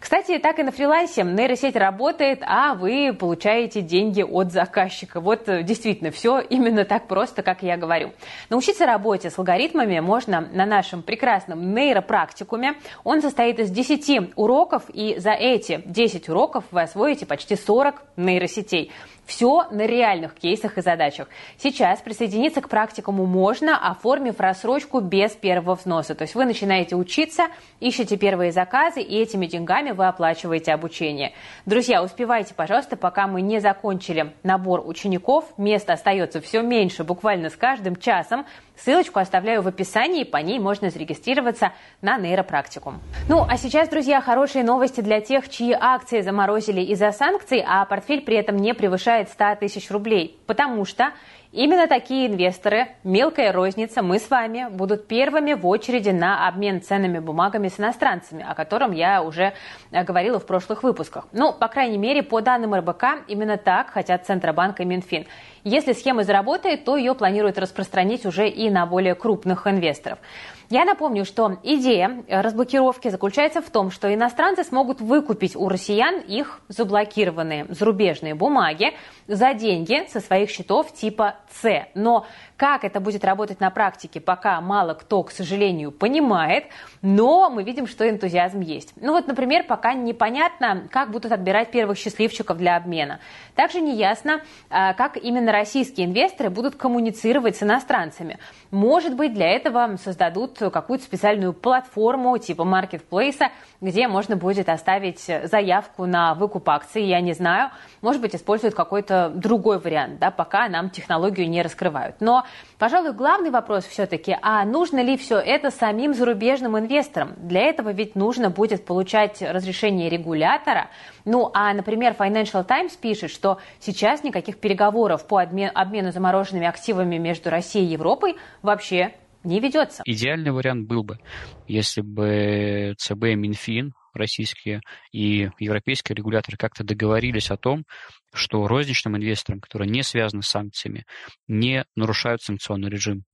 Кстати, 0.00 0.38
так 0.38 0.58
и 0.58 0.62
на 0.62 0.72
фрилансе 0.72 1.22
нейросеть 1.22 1.74
работает, 1.74 2.42
а 2.46 2.74
вы 2.74 3.12
получаете 3.12 3.80
деньги 3.80 4.22
от 4.22 4.52
заказчика. 4.52 5.20
Вот 5.20 5.48
э, 5.48 5.62
действительно, 5.62 6.10
все 6.10 6.38
именно 6.38 6.84
так 6.84 7.08
просто, 7.08 7.42
как 7.42 7.62
я 7.62 7.76
говорю. 7.76 8.12
Научиться 8.50 8.86
работе 8.86 9.30
с 9.30 9.38
алгоритмами 9.66 10.00
можно 10.00 10.48
на 10.52 10.66
нашем 10.66 11.02
прекрасном 11.02 11.74
нейропрактикуме. 11.74 12.74
Он 13.04 13.20
состоит 13.20 13.58
из 13.58 13.70
10 13.70 14.32
уроков, 14.36 14.84
и 14.92 15.18
за 15.18 15.32
эти 15.32 15.82
10 15.84 16.28
уроков 16.28 16.64
вы 16.70 16.82
освоите 16.82 17.26
почти 17.26 17.56
40 17.56 18.02
нейросетей. 18.16 18.92
Все 19.26 19.66
на 19.70 19.86
реальных 19.86 20.34
кейсах 20.34 20.78
и 20.78 20.82
задачах. 20.82 21.28
Сейчас 21.58 22.00
присоединиться 22.00 22.60
к 22.60 22.68
практикуму 22.68 23.26
можно, 23.26 23.76
оформив 23.76 24.38
рассрочку 24.38 25.00
без 25.00 25.32
первого 25.32 25.74
взноса. 25.74 26.14
То 26.14 26.22
есть 26.22 26.36
вы 26.36 26.44
начинаете 26.44 26.94
учиться, 26.94 27.48
ищете 27.80 28.16
первые 28.16 28.52
заказы, 28.52 29.02
и 29.02 29.18
этими 29.20 29.46
деньгами 29.46 29.90
вы 29.90 30.06
оплачиваете 30.06 30.72
обучение. 30.72 31.32
Друзья, 31.66 32.02
успевайте, 32.02 32.54
пожалуйста, 32.54 32.96
пока 32.96 33.26
мы 33.26 33.42
не 33.42 33.58
закончили 33.58 34.32
набор 34.44 34.82
учеников. 34.86 35.52
Места 35.56 35.94
остается 35.94 36.40
все 36.40 36.62
меньше, 36.62 37.02
буквально 37.02 37.50
с 37.50 37.56
каждым 37.56 37.96
часом. 37.96 38.46
Ссылочку 38.76 39.18
оставляю 39.18 39.62
в 39.62 39.68
описании, 39.68 40.24
по 40.24 40.36
ней 40.36 40.58
можно 40.58 40.90
зарегистрироваться 40.90 41.72
на 42.02 42.18
нейропрактикум. 42.18 43.00
Ну, 43.26 43.44
а 43.48 43.56
сейчас, 43.56 43.88
друзья, 43.88 44.20
хорошие 44.20 44.64
новости 44.64 45.00
для 45.00 45.20
тех, 45.20 45.48
чьи 45.48 45.72
акции 45.72 46.20
заморозили 46.20 46.82
из-за 46.82 47.10
санкций, 47.10 47.64
а 47.66 47.84
портфель 47.86 48.20
при 48.20 48.36
этом 48.36 48.56
не 48.56 48.74
превышает 48.74 49.15
100 49.24 49.56
тысяч 49.60 49.90
рублей. 49.90 50.38
Потому 50.46 50.84
что 50.84 51.12
Именно 51.56 51.86
такие 51.86 52.26
инвесторы, 52.26 52.88
мелкая 53.02 53.50
розница, 53.50 54.02
мы 54.02 54.18
с 54.18 54.28
вами, 54.28 54.68
будут 54.70 55.08
первыми 55.08 55.54
в 55.54 55.66
очереди 55.66 56.10
на 56.10 56.46
обмен 56.48 56.82
ценными 56.82 57.18
бумагами 57.18 57.68
с 57.68 57.80
иностранцами, 57.80 58.44
о 58.46 58.54
котором 58.54 58.92
я 58.92 59.22
уже 59.22 59.54
э, 59.90 60.04
говорила 60.04 60.38
в 60.38 60.44
прошлых 60.44 60.82
выпусках. 60.82 61.26
Ну, 61.32 61.54
по 61.54 61.68
крайней 61.68 61.96
мере, 61.96 62.22
по 62.22 62.42
данным 62.42 62.74
РБК, 62.74 63.24
именно 63.28 63.56
так 63.56 63.88
хотят 63.88 64.26
Центробанк 64.26 64.80
и 64.80 64.84
Минфин. 64.84 65.24
Если 65.68 65.94
схема 65.94 66.22
заработает, 66.22 66.84
то 66.84 66.96
ее 66.96 67.12
планируют 67.16 67.58
распространить 67.58 68.24
уже 68.24 68.48
и 68.48 68.70
на 68.70 68.86
более 68.86 69.16
крупных 69.16 69.66
инвесторов. 69.66 70.20
Я 70.68 70.84
напомню, 70.84 71.24
что 71.24 71.58
идея 71.62 72.24
разблокировки 72.28 73.08
заключается 73.08 73.62
в 73.62 73.70
том, 73.70 73.90
что 73.90 74.12
иностранцы 74.12 74.62
смогут 74.62 75.00
выкупить 75.00 75.54
у 75.56 75.68
россиян 75.68 76.20
их 76.20 76.60
заблокированные 76.68 77.66
зарубежные 77.68 78.34
бумаги 78.34 78.92
за 79.28 79.54
деньги 79.54 80.06
со 80.08 80.20
своих 80.20 80.50
счетов 80.50 80.92
типа 80.92 81.36
С. 81.60 81.86
Но 81.94 82.26
как 82.56 82.84
это 82.84 83.00
будет 83.00 83.24
работать 83.24 83.60
на 83.60 83.70
практике, 83.70 84.20
пока 84.20 84.60
мало 84.60 84.94
кто, 84.94 85.22
к 85.22 85.30
сожалению, 85.30 85.92
понимает, 85.92 86.64
но 87.00 87.48
мы 87.48 87.62
видим, 87.62 87.86
что 87.86 88.08
энтузиазм 88.08 88.60
есть. 88.60 88.92
Ну 88.96 89.12
вот, 89.12 89.28
например, 89.28 89.64
пока 89.64 89.94
непонятно, 89.94 90.88
как 90.90 91.10
будут 91.10 91.30
отбирать 91.32 91.70
первых 91.70 91.98
счастливчиков 91.98 92.56
для 92.56 92.76
обмена. 92.76 93.20
Также 93.54 93.80
не 93.80 93.94
ясно, 93.94 94.40
а, 94.70 94.94
как 94.94 95.16
именно 95.16 95.52
российские 95.56 96.06
инвесторы 96.06 96.50
будут 96.50 96.76
коммуницировать 96.76 97.56
с 97.56 97.62
иностранцами. 97.62 98.38
Может 98.70 99.16
быть, 99.16 99.34
для 99.34 99.48
этого 99.48 99.96
создадут 99.96 100.58
какую-то 100.58 101.04
специальную 101.04 101.52
платформу 101.52 102.36
типа 102.38 102.64
маркетплейса, 102.64 103.48
где 103.80 104.08
можно 104.08 104.36
будет 104.36 104.68
оставить 104.68 105.20
заявку 105.44 106.06
на 106.06 106.34
выкуп 106.34 106.68
акций, 106.68 107.04
я 107.04 107.20
не 107.20 107.32
знаю. 107.32 107.70
Может 108.02 108.20
быть, 108.20 108.34
используют 108.34 108.74
какой-то 108.74 109.30
другой 109.34 109.78
вариант, 109.78 110.18
да, 110.18 110.30
пока 110.30 110.68
нам 110.68 110.90
технологию 110.90 111.48
не 111.48 111.62
раскрывают. 111.62 112.16
Но 112.20 112.44
Пожалуй, 112.78 113.14
главный 113.14 113.48
вопрос 113.48 113.86
все-таки, 113.86 114.36
а 114.42 114.62
нужно 114.66 115.02
ли 115.02 115.16
все 115.16 115.38
это 115.38 115.70
самим 115.70 116.12
зарубежным 116.12 116.78
инвесторам? 116.78 117.32
Для 117.38 117.62
этого 117.62 117.88
ведь 117.88 118.16
нужно 118.16 118.50
будет 118.50 118.84
получать 118.84 119.40
разрешение 119.40 120.10
регулятора. 120.10 120.90
Ну, 121.24 121.50
а, 121.54 121.72
например, 121.72 122.14
Financial 122.18 122.62
Times 122.64 122.92
пишет, 122.92 123.30
что 123.30 123.58
сейчас 123.80 124.22
никаких 124.24 124.58
переговоров 124.58 125.26
по 125.26 125.38
обмен, 125.46 125.70
обмену 125.74 126.12
замороженными 126.12 126.66
активами 126.66 127.16
между 127.18 127.50
Россией 127.50 127.86
и 127.86 127.92
Европой 127.92 128.36
вообще 128.62 129.14
не 129.44 129.60
ведется. 129.60 130.02
Идеальный 130.04 130.50
вариант 130.50 130.88
был 130.88 131.04
бы, 131.04 131.18
если 131.66 132.00
бы 132.00 132.94
ЦБ 132.98 133.24
и 133.24 133.34
Минфин 133.36 133.94
российские 134.12 134.80
и 135.12 135.50
европейские 135.58 136.16
регуляторы 136.16 136.56
как-то 136.56 136.84
договорились 136.84 137.50
о 137.50 137.56
том, 137.56 137.84
что 138.32 138.66
розничным 138.66 139.16
инвесторам, 139.16 139.60
которые 139.60 139.90
не 139.90 140.02
связаны 140.02 140.42
с 140.42 140.48
санкциями, 140.48 141.04
не 141.46 141.84
нарушают 141.94 142.42
санкционный 142.42 142.88
режим, 142.88 143.24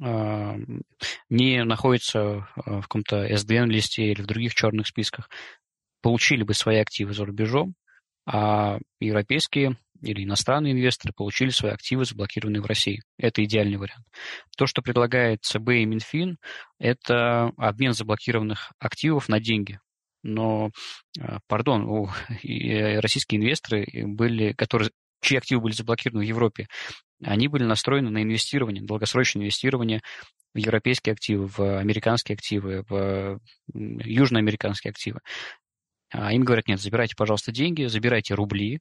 а, 0.00 0.56
не 1.30 1.64
находятся 1.64 2.46
а, 2.54 2.80
в 2.80 2.82
каком-то 2.82 3.26
SDN-листе 3.26 4.04
или 4.04 4.22
в 4.22 4.26
других 4.26 4.54
черных 4.54 4.86
списках, 4.86 5.28
получили 6.00 6.42
бы 6.42 6.54
свои 6.54 6.78
активы 6.78 7.12
за 7.14 7.24
рубежом, 7.24 7.74
а 8.26 8.78
европейские 9.00 9.76
или 10.02 10.24
иностранные 10.24 10.72
инвесторы 10.72 11.14
получили 11.16 11.50
свои 11.50 11.72
активы, 11.72 12.04
заблокированные 12.04 12.60
в 12.60 12.66
России. 12.66 13.02
Это 13.18 13.42
идеальный 13.44 13.78
вариант. 13.78 14.04
То, 14.56 14.66
что 14.66 14.82
предлагает 14.82 15.42
ЦБ 15.42 15.68
и 15.70 15.84
Минфин, 15.84 16.38
это 16.78 17.52
обмен 17.56 17.94
заблокированных 17.94 18.72
активов 18.78 19.28
на 19.28 19.40
деньги 19.40 19.78
но, 20.22 20.70
а, 21.20 21.38
пардон, 21.48 21.84
у, 21.84 22.08
российские 22.42 23.40
инвесторы 23.40 23.86
были, 24.06 24.52
которые, 24.52 24.90
чьи 25.20 25.36
активы 25.36 25.62
были 25.62 25.72
заблокированы 25.72 26.24
в 26.24 26.28
Европе, 26.28 26.68
они 27.22 27.48
были 27.48 27.64
настроены 27.64 28.10
на 28.10 28.22
инвестирование, 28.22 28.84
долгосрочное 28.84 29.42
инвестирование 29.42 30.00
в 30.54 30.58
европейские 30.58 31.12
активы, 31.12 31.46
в 31.46 31.78
американские 31.78 32.34
активы, 32.34 32.84
в 32.88 33.40
южноамериканские 33.72 34.90
активы. 34.90 35.20
А 36.10 36.32
им 36.32 36.42
говорят, 36.42 36.68
нет, 36.68 36.80
забирайте, 36.80 37.14
пожалуйста, 37.16 37.52
деньги, 37.52 37.84
забирайте 37.84 38.34
рубли, 38.34 38.80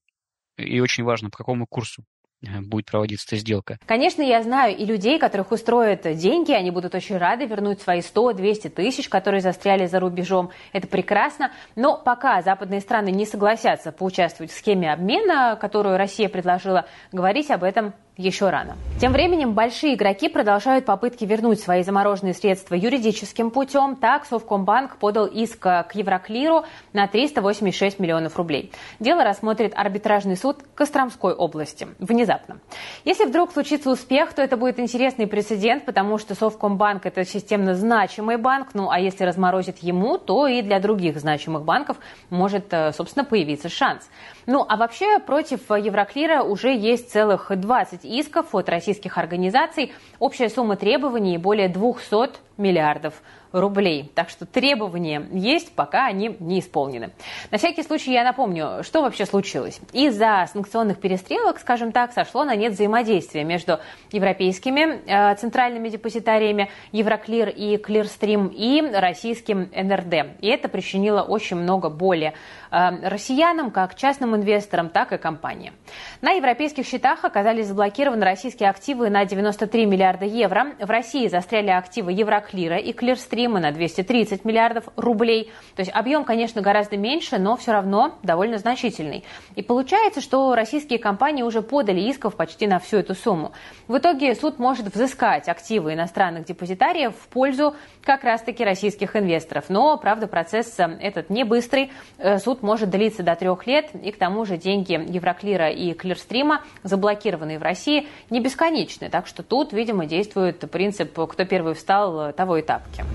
и 0.61 0.79
очень 0.79 1.03
важно, 1.03 1.29
по 1.29 1.37
какому 1.37 1.65
курсу 1.67 2.03
Э, 2.43 2.59
будет 2.61 2.89
проводиться 2.89 3.27
эта 3.27 3.37
сделка. 3.37 3.77
Конечно, 3.85 4.21
я 4.23 4.41
знаю 4.41 4.75
и 4.75 4.83
людей, 4.83 5.19
которых 5.19 5.51
устроят 5.51 6.01
деньги, 6.17 6.51
они 6.51 6.71
будут 6.71 6.95
очень 6.95 7.17
рады 7.17 7.45
вернуть 7.45 7.81
свои 7.81 7.99
100-200 7.99 8.69
тысяч, 8.69 9.09
которые 9.09 9.41
застряли 9.41 9.85
за 9.85 9.99
рубежом. 9.99 10.49
Это 10.73 10.87
прекрасно, 10.87 11.51
но 11.75 11.97
пока 11.97 12.41
западные 12.41 12.81
страны 12.81 13.11
не 13.11 13.27
согласятся 13.27 13.91
поучаствовать 13.91 14.51
в 14.51 14.57
схеме 14.57 14.91
обмена, 14.91 15.55
которую 15.59 15.97
Россия 15.97 16.29
предложила, 16.29 16.87
говорить 17.11 17.51
об 17.51 17.63
этом 17.63 17.93
еще 18.21 18.49
рано. 18.49 18.77
Тем 18.99 19.11
временем 19.11 19.53
большие 19.53 19.95
игроки 19.95 20.29
продолжают 20.29 20.85
попытки 20.85 21.25
вернуть 21.25 21.59
свои 21.59 21.83
замороженные 21.83 22.33
средства 22.33 22.75
юридическим 22.75 23.49
путем. 23.51 23.95
Так, 23.95 24.25
Совкомбанк 24.25 24.97
подал 24.97 25.25
иск 25.25 25.59
к 25.59 25.89
Евроклиру 25.93 26.63
на 26.93 27.07
386 27.07 27.99
миллионов 27.99 28.37
рублей. 28.37 28.71
Дело 28.99 29.23
рассмотрит 29.23 29.73
арбитражный 29.75 30.37
суд 30.37 30.59
Костромской 30.75 31.33
области. 31.33 31.87
Внезапно. 31.99 32.59
Если 33.05 33.25
вдруг 33.25 33.51
случится 33.51 33.89
успех, 33.89 34.33
то 34.33 34.41
это 34.41 34.55
будет 34.55 34.79
интересный 34.79 35.27
прецедент, 35.27 35.85
потому 35.85 36.17
что 36.17 36.35
Совкомбанк– 36.35 37.05
это 37.07 37.25
системно 37.25 37.73
значимый 37.75 38.37
банк. 38.37 38.69
Ну, 38.73 38.89
а 38.89 38.99
если 38.99 39.23
разморозит 39.23 39.79
ему, 39.79 40.17
то 40.17 40.47
и 40.47 40.61
для 40.61 40.79
других 40.79 41.19
значимых 41.19 41.63
банков 41.63 41.97
может, 42.29 42.71
э, 42.71 42.91
собственно, 42.93 43.25
появиться 43.25 43.69
шанс. 43.69 44.09
Ну, 44.45 44.65
а 44.67 44.77
вообще 44.77 45.19
против 45.19 45.69
Евроклира 45.69 46.43
уже 46.43 46.75
есть 46.75 47.11
целых 47.11 47.51
20 47.53 48.03
исков 48.19 48.53
от 48.53 48.69
российских 48.69 49.17
организаций. 49.17 49.93
Общая 50.19 50.49
сумма 50.49 50.75
требований 50.75 51.37
более 51.37 51.69
200 51.69 52.31
миллиардов 52.61 53.21
рублей. 53.51 54.11
Так 54.15 54.29
что 54.29 54.45
требования 54.45 55.27
есть, 55.31 55.73
пока 55.75 56.05
они 56.05 56.35
не 56.39 56.59
исполнены. 56.59 57.11
На 57.49 57.57
всякий 57.57 57.83
случай 57.83 58.13
я 58.13 58.23
напомню, 58.23 58.83
что 58.83 59.01
вообще 59.01 59.25
случилось. 59.25 59.79
Из-за 59.91 60.47
санкционных 60.51 60.99
перестрелок, 60.99 61.59
скажем 61.59 61.91
так, 61.91 62.13
сошло 62.13 62.43
на 62.43 62.55
нет 62.55 62.73
взаимодействия 62.73 63.43
между 63.43 63.79
европейскими 64.11 65.01
э, 65.05 65.35
центральными 65.35 65.89
депозитариями 65.89 66.69
Евроклир 66.91 67.49
и 67.49 67.77
Клирстрим 67.77 68.47
и 68.47 68.81
российским 68.81 69.69
НРД. 69.73 70.37
И 70.41 70.47
это 70.47 70.69
причинило 70.69 71.21
очень 71.21 71.57
много 71.57 71.89
боли 71.89 72.33
э, 72.71 73.09
россиянам, 73.09 73.71
как 73.71 73.95
частным 73.95 74.35
инвесторам, 74.35 74.89
так 74.89 75.11
и 75.11 75.17
компаниям. 75.17 75.73
На 76.21 76.31
европейских 76.31 76.85
счетах 76.85 77.25
оказались 77.25 77.67
заблокированы 77.67 78.23
российские 78.23 78.69
активы 78.69 79.09
на 79.09 79.25
93 79.25 79.85
миллиарда 79.85 80.25
евро. 80.25 80.67
В 80.79 80.89
России 80.89 81.27
застряли 81.27 81.69
активы 81.69 82.13
Евроклира 82.51 82.77
и 82.77 82.93
Клирстрим 82.93 83.31
Стрима 83.31 83.59
на 83.59 83.71
230 83.71 84.43
миллиардов 84.43 84.85
рублей. 84.97 85.51
То 85.75 85.81
есть 85.81 85.91
объем, 85.93 86.25
конечно, 86.25 86.61
гораздо 86.61 86.97
меньше, 86.97 87.37
но 87.37 87.55
все 87.55 87.71
равно 87.71 88.15
довольно 88.23 88.57
значительный. 88.57 89.23
И 89.55 89.61
получается, 89.61 90.19
что 90.21 90.53
российские 90.53 90.99
компании 90.99 91.43
уже 91.43 91.61
подали 91.61 92.01
исков 92.01 92.35
почти 92.35 92.67
на 92.67 92.79
всю 92.79 92.97
эту 92.97 93.15
сумму. 93.15 93.53
В 93.87 93.97
итоге 93.97 94.35
суд 94.35 94.59
может 94.59 94.93
взыскать 94.93 95.47
активы 95.47 95.93
иностранных 95.93 96.45
депозитариев 96.45 97.13
в 97.15 97.27
пользу 97.29 97.75
как 98.03 98.23
раз-таки 98.23 98.65
российских 98.65 99.15
инвесторов. 99.15 99.65
Но, 99.69 99.95
правда, 99.97 100.27
процесс 100.27 100.77
э, 100.79 100.97
этот 101.01 101.29
не 101.29 101.45
быстрый. 101.45 101.91
Э, 102.17 102.37
суд 102.37 102.63
может 102.63 102.89
длиться 102.89 103.23
до 103.23 103.35
трех 103.35 103.65
лет, 103.65 103.91
и 103.93 104.11
к 104.11 104.17
тому 104.17 104.43
же 104.45 104.57
деньги 104.57 104.93
Евроклира 104.93 105.69
и 105.69 105.93
Клирстрима, 105.93 106.63
заблокированные 106.83 107.59
в 107.59 107.63
России, 107.63 108.07
не 108.29 108.41
бесконечны. 108.41 109.09
Так 109.09 109.27
что 109.27 109.41
тут, 109.41 109.71
видимо, 109.71 110.05
действует 110.05 110.59
принцип 110.69 111.13
«кто 111.13 111.45
первый 111.45 111.75
встал, 111.75 112.30
того 112.31 112.57
и. 112.57 112.61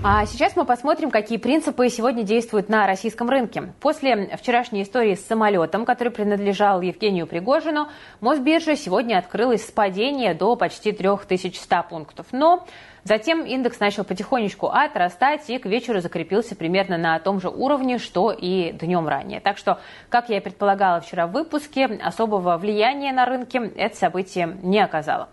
А 0.03 0.25
сейчас 0.25 0.55
мы 0.55 0.65
посмотрим, 0.65 1.09
какие 1.09 1.37
принципы 1.37 1.89
сегодня 1.89 2.23
действуют 2.23 2.69
на 2.69 2.85
российском 2.85 3.29
рынке. 3.29 3.73
После 3.79 4.37
вчерашней 4.37 4.83
истории 4.83 5.15
с 5.15 5.25
самолетом, 5.25 5.85
который 5.85 6.09
принадлежал 6.09 6.81
Евгению 6.81 7.27
Пригожину, 7.27 7.87
Мосбиржа 8.19 8.75
сегодня 8.75 9.17
открылась 9.17 9.65
с 9.65 9.71
падения 9.71 10.33
до 10.33 10.55
почти 10.55 10.91
3100 10.91 11.83
пунктов. 11.89 12.27
Но 12.31 12.65
Затем 13.07 13.45
индекс 13.45 13.79
начал 13.79 14.03
потихонечку 14.03 14.67
отрастать 14.67 15.49
и 15.49 15.57
к 15.59 15.65
вечеру 15.65 16.01
закрепился 16.01 16.57
примерно 16.57 16.97
на 16.97 17.17
том 17.19 17.39
же 17.39 17.47
уровне, 17.47 17.99
что 17.99 18.33
и 18.33 18.73
днем 18.73 19.07
ранее. 19.07 19.39
Так 19.39 19.57
что, 19.57 19.79
как 20.09 20.27
я 20.27 20.37
и 20.37 20.39
предполагала 20.41 20.99
вчера 20.99 21.25
в 21.25 21.31
выпуске, 21.31 21.85
особого 21.85 22.57
влияния 22.57 23.13
на 23.13 23.23
рынке 23.23 23.71
это 23.77 23.95
событие 23.95 24.57
не 24.61 24.81
оказало. 24.81 25.29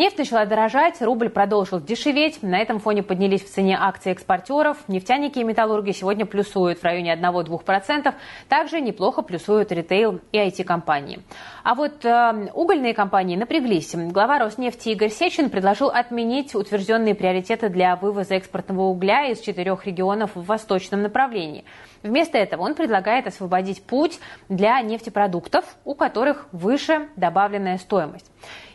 Нефть 0.00 0.16
начала 0.16 0.46
дорожать, 0.46 1.02
рубль 1.02 1.28
продолжил 1.28 1.78
дешеветь. 1.78 2.42
На 2.42 2.58
этом 2.58 2.78
фоне 2.78 3.02
поднялись 3.02 3.42
в 3.42 3.50
цене 3.50 3.76
акции 3.78 4.12
экспортеров. 4.12 4.78
Нефтяники 4.88 5.40
и 5.40 5.44
металлурги 5.44 5.90
сегодня 5.90 6.24
плюсуют 6.24 6.78
в 6.78 6.84
районе 6.84 7.12
1-2%. 7.12 8.14
Также 8.48 8.80
неплохо 8.80 9.20
плюсуют 9.20 9.72
ритейл 9.72 10.20
и 10.32 10.38
IT-компании. 10.38 11.20
А 11.64 11.74
вот 11.74 12.02
э, 12.06 12.48
угольные 12.54 12.94
компании 12.94 13.36
напряглись. 13.36 13.94
Глава 13.94 14.38
Роснефти 14.38 14.88
Игорь 14.88 15.10
Сечин 15.10 15.50
предложил 15.50 15.90
отменить 15.90 16.54
утвержденные 16.54 17.14
приоритеты 17.14 17.68
для 17.68 17.94
вывоза 17.96 18.36
экспортного 18.36 18.84
угля 18.84 19.26
из 19.26 19.40
четырех 19.40 19.84
регионов 19.84 20.30
в 20.34 20.46
восточном 20.46 21.02
направлении. 21.02 21.66
Вместо 22.02 22.38
этого 22.38 22.62
он 22.62 22.74
предлагает 22.74 23.26
освободить 23.26 23.82
путь 23.82 24.18
для 24.48 24.80
нефтепродуктов, 24.80 25.76
у 25.84 25.94
которых 25.94 26.48
выше 26.52 27.10
добавленная 27.16 27.76
стоимость. 27.76 28.30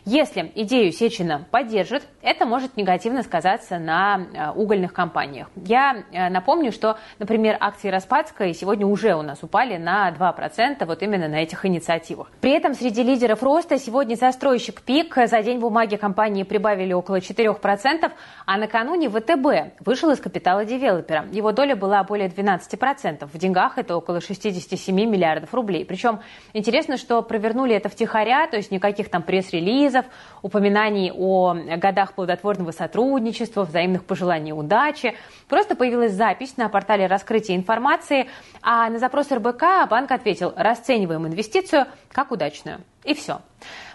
Если 0.08 0.52
идею 0.54 0.92
Сечина 0.92 1.44
поддержит, 1.50 2.04
это 2.22 2.46
может 2.46 2.76
негативно 2.76 3.24
сказаться 3.24 3.80
на 3.80 4.20
э, 4.32 4.50
угольных 4.52 4.92
компаниях. 4.92 5.48
Я 5.56 6.04
э, 6.12 6.28
напомню, 6.28 6.70
что, 6.70 6.96
например, 7.18 7.56
акции 7.58 7.88
Распадской 7.88 8.54
сегодня 8.54 8.86
уже 8.86 9.16
у 9.16 9.22
нас 9.22 9.42
упали 9.42 9.76
на 9.78 10.12
2% 10.12 10.86
вот 10.86 11.02
именно 11.02 11.26
на 11.26 11.42
этих 11.42 11.66
инициативах. 11.66 12.30
При 12.40 12.52
этом 12.52 12.74
среди 12.74 13.02
лидеров 13.02 13.42
роста 13.42 13.80
сегодня 13.80 14.14
застройщик 14.14 14.82
ПИК 14.82 15.26
за 15.26 15.42
день 15.42 15.58
бумаги 15.58 15.96
компании 15.96 16.44
прибавили 16.44 16.92
около 16.92 17.16
4%, 17.16 18.12
а 18.46 18.56
накануне 18.58 19.10
ВТБ 19.10 19.84
вышел 19.84 20.12
из 20.12 20.20
капитала 20.20 20.64
девелопера. 20.64 21.26
Его 21.32 21.50
доля 21.50 21.74
была 21.74 22.04
более 22.04 22.28
12%. 22.28 23.26
В 23.26 23.38
деньгах 23.38 23.76
это 23.76 23.96
около 23.96 24.20
67 24.20 24.94
миллиардов 24.94 25.52
рублей. 25.52 25.84
Причем 25.84 26.20
интересно, 26.52 26.96
что 26.96 27.22
провернули 27.22 27.74
это 27.74 27.88
втихаря, 27.88 28.46
то 28.46 28.56
есть 28.56 28.70
никаких 28.70 29.08
там 29.08 29.24
пресс-релизов, 29.24 29.95
релизов, 29.96 30.06
упоминаний 30.42 31.12
о 31.12 31.54
годах 31.76 32.12
плодотворного 32.14 32.72
сотрудничества, 32.72 33.64
взаимных 33.64 34.04
пожеланий 34.04 34.52
удачи. 34.52 35.14
Просто 35.48 35.74
появилась 35.74 36.12
запись 36.12 36.56
на 36.56 36.68
портале 36.68 37.06
раскрытия 37.06 37.56
информации, 37.56 38.28
а 38.62 38.88
на 38.90 38.98
запрос 38.98 39.30
РБК 39.30 39.88
банк 39.90 40.10
ответил, 40.10 40.52
расцениваем 40.56 41.26
инвестицию 41.26 41.86
как 42.12 42.30
удачную. 42.30 42.80
И 43.04 43.14
все. 43.14 43.40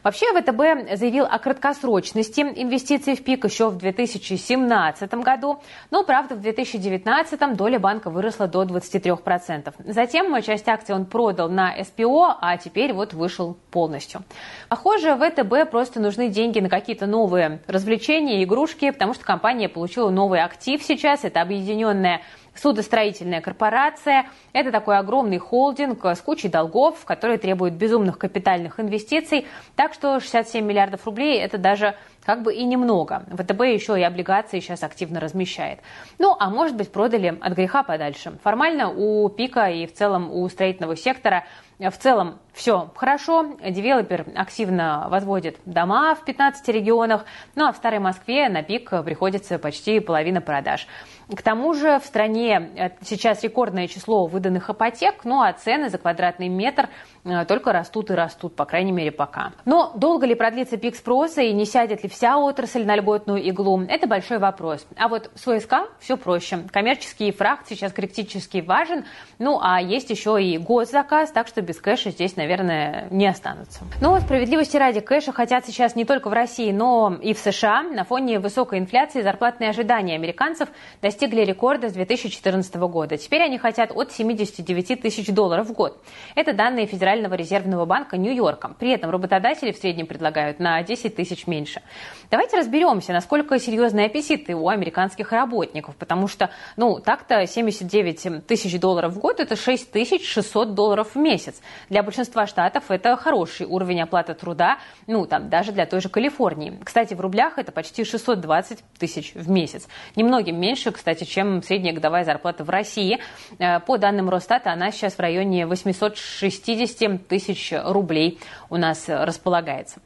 Вообще 0.04 0.26
ВТБ 0.34 0.98
заявил 0.98 1.26
о 1.26 1.38
краткосрочности 1.38 2.42
инвестиций 2.42 3.16
в 3.16 3.24
ПИК 3.24 3.46
еще 3.46 3.70
в 3.70 3.78
2017 3.78 5.14
году, 5.16 5.60
но, 5.92 6.04
правда, 6.04 6.36
в 6.36 6.42
2019 6.42 7.56
доля 7.56 7.80
банка 7.80 8.10
выросла 8.10 8.48
до 8.48 8.64
23%. 8.64 9.74
Затем 9.86 10.42
часть 10.42 10.68
акций 10.68 10.96
он 10.96 11.06
продал 11.06 11.50
на 11.50 11.76
СПО, 11.84 12.36
а 12.42 12.58
теперь 12.58 12.94
вот 12.94 13.14
вышел 13.14 13.58
полностью. 13.70 14.24
Похоже, 14.70 15.16
ВТБ 15.16 15.70
просто 15.70 16.00
нужны 16.00 16.30
деньги 16.30 16.60
на 16.60 16.70
какие-то 16.70 17.06
новые 17.06 17.62
развлечения, 17.68 18.44
игрушки, 18.44 18.90
потому 18.90 19.14
что 19.14 19.24
компания 19.24 19.70
получила 19.70 20.10
новый 20.10 20.42
актив 20.42 20.82
сейчас, 20.82 21.24
это 21.24 21.42
объединенная 21.42 22.22
Судостроительная 22.62 23.42
корпорация– 23.42 24.28
это 24.54 24.72
такой 24.72 25.00
огромный 25.00 25.40
холдинг 25.40 26.06
с 26.06 26.22
кучей 26.22 26.48
долгов, 26.48 27.04
который 27.06 27.40
требует 27.40 27.74
безумных 27.74 28.20
капитальных 28.20 28.80
инвестиций. 28.80 29.48
Так 29.76 29.96
что 29.96 30.20
67 30.20 30.64
миллиардов 30.64 31.06
рублей– 31.06 31.40
это 31.42 31.58
даже 31.58 31.96
как 32.24 32.44
бы 32.44 32.54
и 32.54 32.64
немного. 32.64 33.26
ВТБ 33.32 33.62
еще 33.62 34.00
и 34.00 34.04
облигации 34.04 34.60
сейчас 34.60 34.84
активно 34.84 35.20
размещает. 35.20 35.80
Ну, 36.20 36.36
а 36.40 36.50
может 36.50 36.76
быть, 36.76 36.92
продали 36.92 37.38
от 37.42 37.54
греха 37.54 37.84
подальше. 37.84 38.38
Формально 38.44 38.90
у 38.90 39.28
ПИКа 39.30 39.70
и 39.70 39.88
в 39.88 39.94
целом 39.94 40.32
у 40.32 40.48
строительного 40.50 40.96
сектора 40.96 41.46
в 41.90 41.98
целом 41.98 42.40
все 42.54 42.92
хорошо. 42.96 43.56
Девелопер 43.68 44.28
активно 44.36 45.08
возводит 45.10 45.58
дома 45.66 46.14
в 46.16 46.24
15 46.24 46.68
регионах. 46.70 47.26
Ну 47.56 47.66
а 47.66 47.72
в 47.72 47.78
Старой 47.78 48.00
Москве 48.00 48.50
на 48.50 48.62
ПИК 48.62 48.92
приходится 49.04 49.58
почти 49.58 50.00
половина 50.00 50.42
продаж. 50.42 50.88
К 51.36 51.42
тому 51.42 51.74
же 51.74 52.00
в 52.00 52.06
стране 52.06 52.72
э, 52.76 52.90
сейчас 53.02 53.42
рекордное 53.44 53.88
число 53.88 54.28
выданных 54.28 54.70
ипотек, 54.70 55.24
ну 55.24 55.42
а 55.42 55.54
цены 55.54 55.90
за 55.90 55.98
квадратный 55.98 56.50
метр 56.50 56.90
э, 57.24 57.46
только 57.46 57.72
растут 57.72 58.12
и 58.12 58.14
растут, 58.14 58.56
по 58.56 58.66
крайней 58.66 58.92
мере 58.92 59.12
пока. 59.12 59.54
Но 59.66 59.94
долго 59.96 60.26
ли 60.26 60.36
продлится 60.36 60.78
пик 60.78 60.96
спроса 60.96 61.42
и 61.42 61.54
не 61.54 61.66
сядет 61.66 62.04
ли 62.04 62.10
вся 62.12 62.38
отрасль 62.38 62.86
на 62.86 62.96
льготную 62.96 63.42
иглу, 63.42 63.82
это 63.88 64.08
большой 64.08 64.38
вопрос. 64.38 64.86
А 64.98 65.08
вот 65.08 65.32
с 65.36 65.48
ОСК 65.48 65.90
все 66.00 66.18
проще. 66.18 66.60
Коммерческий 66.72 67.32
фрахт 67.32 67.68
сейчас 67.68 67.94
критически 67.94 68.60
важен, 68.60 69.06
ну 69.40 69.60
а 69.62 69.82
есть 69.82 70.10
еще 70.10 70.42
и 70.42 70.58
госзаказ, 70.58 71.32
так 71.32 71.48
что 71.48 71.62
без 71.62 71.80
кэша 71.80 72.12
здесь, 72.12 72.36
наверное, 72.36 73.08
не 73.10 73.28
останутся. 73.28 73.82
Но 74.02 74.20
справедливости 74.20 74.78
ради, 74.78 75.00
кэша 75.00 75.32
хотят 75.32 75.66
сейчас 75.66 75.96
не 75.96 76.06
только 76.06 76.30
в 76.30 76.34
России, 76.34 76.72
но 76.72 77.18
и 77.22 77.34
в 77.34 77.40
США. 77.40 77.84
На 77.84 78.04
фоне 78.04 78.40
высокой 78.40 78.80
инфляции 78.80 79.22
зарплатные 79.22 79.70
ожидания 79.70 80.16
американцев 80.16 80.70
достигли 81.02 81.42
рекорда 81.42 81.90
с 81.90 81.94
2014 81.94 82.76
года. 82.76 83.18
Теперь 83.18 83.42
они 83.42 83.58
хотят 83.58 83.92
от 83.96 84.12
79 84.12 85.02
тысяч 85.02 85.28
долларов 85.28 85.68
в 85.68 85.74
год. 85.74 86.02
Это 86.36 86.54
данные 86.54 86.86
Федерального 86.86 87.34
резервного 87.36 87.86
банка 87.86 88.18
Нью-Йорка. 88.18 88.76
При 88.80 88.92
этом 88.92 89.10
работодатели 89.10 89.72
в 89.72 89.78
среднем 89.78 90.08
предлагают 90.08 90.60
на 90.60 90.84
10 90.84 91.16
тысяч 91.16 91.48
меньше. 91.48 91.82
Давайте 92.32 92.58
разберемся, 92.58 93.12
насколько 93.12 93.60
серьезные 93.60 94.06
аппетиты 94.06 94.56
у 94.56 94.70
американских 94.70 95.34
работников, 95.34 95.98
потому 95.98 96.28
что, 96.28 96.50
ну, 96.78 97.00
так-то 97.00 97.46
79 97.46 98.48
тысяч 98.48 98.80
долларов 98.80 99.14
в 99.14 99.20
год– 99.20 99.40
это 99.40 99.58
6600 99.58 100.74
долларов 100.74 101.14
в 101.14 101.18
месяц. 101.18 101.62
Для 101.90 102.04
большинства 102.04 102.48
штатов 102.48 102.86
это 102.90 103.18
хороший 103.18 103.66
уровень 103.66 104.02
оплаты 104.02 104.34
труда, 104.34 104.78
ну, 105.08 105.26
там, 105.26 105.50
даже 105.50 105.74
для 105.74 105.86
той 105.86 106.00
же 106.00 106.08
Калифорнии. 106.08 106.80
Кстати, 106.84 107.14
в 107.14 107.20
рублях 107.20 107.58
это 107.58 107.74
почти 107.74 108.06
620 108.06 108.80
тысяч 108.98 109.34
в 109.34 109.50
месяц. 109.50 109.88
Немногим 110.16 110.58
меньше, 110.58 110.92
кстати, 110.92 111.26
чем 111.26 111.62
средняя 111.62 111.94
годовая 111.94 112.24
зарплата 112.24 112.64
в 112.64 112.70
России. 112.70 113.20
Э, 113.60 113.82
по 113.82 113.98
данным 113.98 114.30
Росстата, 114.30 114.72
она 114.72 114.92
сейчас 114.92 115.16
в 115.16 115.20
районе 115.20 115.66
860 115.66 117.28
тысяч 117.28 117.74
рублей 117.74 118.40
у 118.70 118.78
нас 118.78 119.06
располагается. 119.08 120.00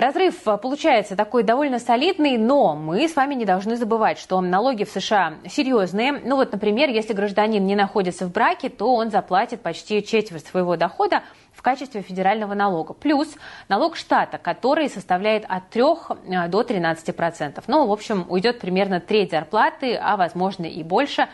Разрыв 0.00 0.48
э, 0.48 0.56
получается 0.56 1.14
такой 1.14 1.42
довольно 1.42 1.78
солидный, 1.78 2.38
но 2.38 2.74
мы 2.74 3.06
с 3.06 3.16
вами 3.16 3.34
не 3.34 3.44
должны 3.44 3.76
забывать, 3.76 4.18
что 4.18 4.40
налоги 4.40 4.84
в 4.84 4.88
США 4.88 5.34
серьезные. 5.46 6.12
Ну 6.24 6.36
вот, 6.36 6.52
например, 6.52 6.88
если 6.88 7.12
гражданин 7.12 7.66
не 7.66 7.76
находится 7.76 8.24
в 8.24 8.32
браке, 8.32 8.70
то 8.70 8.94
он 8.94 9.10
заплатит 9.10 9.60
почти 9.60 10.02
четверть 10.02 10.46
своего 10.46 10.76
дохода 10.76 11.22
в 11.52 11.60
качестве 11.60 12.00
федерального 12.00 12.54
налога. 12.54 12.94
Плюс 12.94 13.28
налог 13.68 13.94
штата, 13.94 14.38
который 14.38 14.88
составляет 14.88 15.44
от 15.46 15.68
3 15.68 15.82
э, 15.82 16.48
до 16.48 16.62
13 16.62 17.14
процентов. 17.14 17.64
Ну, 17.66 17.86
в 17.86 17.92
общем, 17.92 18.24
уйдет 18.30 18.58
примерно 18.58 19.00
треть 19.00 19.32
зарплаты, 19.32 19.96
а 19.96 20.16
возможно 20.16 20.64
и 20.64 20.82
больше, 20.82 21.28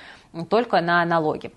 только 0.50 0.80
на 0.80 1.04
налоги. 1.04 1.52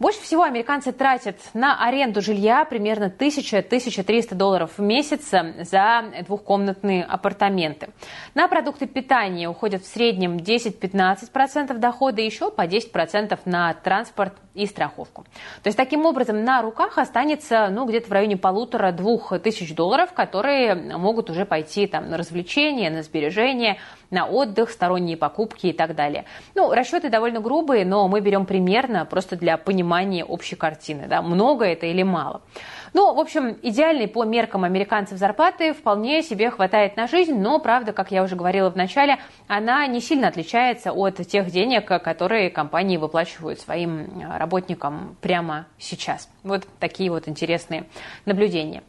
Больше 0.00 0.22
всего 0.22 0.44
американцы 0.44 0.92
тратят 0.92 1.36
на 1.52 1.86
аренду 1.86 2.22
жилья 2.22 2.64
примерно 2.64 3.12
1000-1300 3.16 4.34
долларов 4.34 4.78
в 4.78 4.82
месяц 4.82 5.28
за 5.28 6.04
двухкомнатные 6.26 7.04
апартаменты. 7.04 7.90
На 8.34 8.48
продукты 8.48 8.86
питания 8.86 9.46
уходят 9.46 9.82
в 9.82 9.86
среднем 9.86 10.38
10-15% 10.38 11.76
дохода, 11.76 12.22
еще 12.22 12.50
по 12.50 12.66
10% 12.66 13.38
на 13.44 13.74
транспорт 13.74 14.32
и 14.54 14.66
страховку. 14.66 15.24
То 15.62 15.68
есть 15.68 15.76
таким 15.76 16.06
образом 16.06 16.44
на 16.44 16.62
руках 16.62 16.98
останется 16.98 17.68
ну, 17.70 17.86
где-то 17.86 18.08
в 18.08 18.12
районе 18.12 18.36
полутора-двух 18.36 19.38
тысяч 19.40 19.74
долларов, 19.74 20.12
которые 20.12 20.74
могут 20.74 21.30
уже 21.30 21.44
пойти 21.44 21.86
там, 21.86 22.10
на 22.10 22.16
развлечения, 22.16 22.90
на 22.90 23.02
сбережения, 23.02 23.78
на 24.10 24.26
отдых, 24.26 24.70
сторонние 24.70 25.16
покупки 25.16 25.68
и 25.68 25.72
так 25.72 25.94
далее. 25.94 26.24
Ну, 26.54 26.72
расчеты 26.72 27.10
довольно 27.10 27.40
грубые, 27.40 27.84
но 27.84 28.08
мы 28.08 28.20
берем 28.20 28.44
примерно 28.44 29.04
просто 29.04 29.36
для 29.36 29.56
понимания 29.56 30.24
общей 30.24 30.56
картины. 30.56 31.06
Да, 31.06 31.22
много 31.22 31.64
это 31.64 31.86
или 31.86 32.02
мало. 32.02 32.42
Ну, 32.92 33.14
в 33.14 33.20
общем, 33.20 33.56
идеальной 33.62 34.08
по 34.08 34.24
меркам 34.24 34.64
американцев 34.64 35.18
зарплаты 35.18 35.72
вполне 35.72 36.22
себе 36.22 36.50
хватает 36.50 36.96
на 36.96 37.06
жизнь, 37.06 37.38
но, 37.38 37.58
правда, 37.58 37.92
как 37.92 38.10
я 38.10 38.22
уже 38.22 38.36
говорила 38.36 38.70
в 38.70 38.76
начале, 38.76 39.18
она 39.46 39.86
не 39.86 40.00
сильно 40.00 40.28
отличается 40.28 40.92
от 40.92 41.16
тех 41.26 41.50
денег, 41.50 41.86
которые 41.86 42.50
компании 42.50 42.96
выплачивают 42.96 43.60
своим 43.60 44.22
работникам 44.36 45.16
прямо 45.20 45.66
сейчас. 45.78 46.28
Вот 46.42 46.66
такие 46.78 47.10
вот 47.10 47.28
интересные 47.28 47.84
наблюдения. 48.26 48.82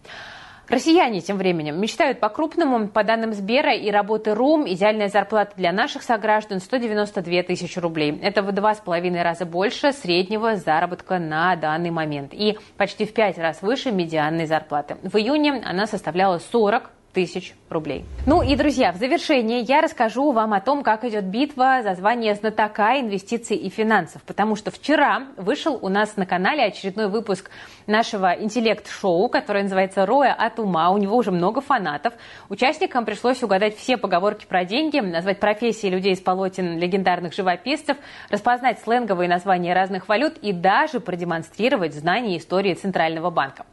Россияне 0.71 1.19
тем 1.19 1.37
временем 1.37 1.81
мечтают 1.81 2.21
по-крупному. 2.21 2.87
По 2.87 3.03
данным 3.03 3.33
Сбера 3.33 3.75
и 3.75 3.91
работы 3.91 4.33
РУМ, 4.33 4.69
идеальная 4.69 5.09
зарплата 5.09 5.51
для 5.57 5.73
наших 5.73 6.01
сограждан 6.01 6.61
192 6.61 7.43
тысячи 7.43 7.77
рублей. 7.77 8.17
Это 8.23 8.41
в 8.41 8.53
два 8.53 8.73
с 8.73 8.79
половиной 8.79 9.21
раза 9.21 9.45
больше 9.45 9.91
среднего 9.91 10.55
заработка 10.55 11.19
на 11.19 11.57
данный 11.57 11.91
момент. 11.91 12.33
И 12.33 12.57
почти 12.77 13.05
в 13.05 13.13
пять 13.13 13.37
раз 13.37 13.61
выше 13.61 13.91
медианной 13.91 14.45
зарплаты. 14.45 14.95
В 15.03 15.17
июне 15.17 15.61
она 15.65 15.87
составляла 15.87 16.39
40 16.39 16.89
тысяч 17.13 17.53
рублей. 17.69 18.05
Ну 18.25 18.41
и, 18.41 18.55
друзья, 18.55 18.91
в 18.91 18.97
завершение 18.97 19.61
я 19.61 19.81
расскажу 19.81 20.31
вам 20.31 20.53
о 20.53 20.61
том, 20.61 20.83
как 20.83 21.03
идет 21.03 21.25
битва 21.25 21.81
за 21.83 21.95
звание 21.95 22.35
знатока 22.35 22.99
инвестиций 22.99 23.57
и 23.57 23.69
финансов. 23.69 24.21
Потому 24.23 24.55
что 24.55 24.71
вчера 24.71 25.27
вышел 25.37 25.77
у 25.81 25.89
нас 25.89 26.17
на 26.17 26.25
канале 26.25 26.63
очередной 26.63 27.07
выпуск 27.07 27.49
нашего 27.87 28.33
интеллект-шоу, 28.33 29.29
которое 29.29 29.63
называется 29.63 30.05
«Роя 30.05 30.33
от 30.33 30.59
ума». 30.59 30.89
У 30.91 30.97
него 30.97 31.17
уже 31.17 31.31
много 31.31 31.61
фанатов. 31.61 32.13
Участникам 32.49 33.05
пришлось 33.05 33.41
угадать 33.43 33.77
все 33.77 33.97
поговорки 33.97 34.45
про 34.45 34.65
деньги, 34.65 34.99
назвать 34.99 35.39
профессии 35.39 35.87
людей 35.87 36.13
из 36.13 36.21
полотен 36.21 36.77
легендарных 36.77 37.33
живописцев, 37.33 37.97
распознать 38.29 38.79
сленговые 38.79 39.29
названия 39.29 39.73
разных 39.73 40.07
валют 40.07 40.37
и 40.41 40.53
даже 40.53 40.99
продемонстрировать 40.99 41.93
знания 41.93 42.37
истории 42.37 42.73
Центрального 42.73 43.29
банка. 43.29 43.65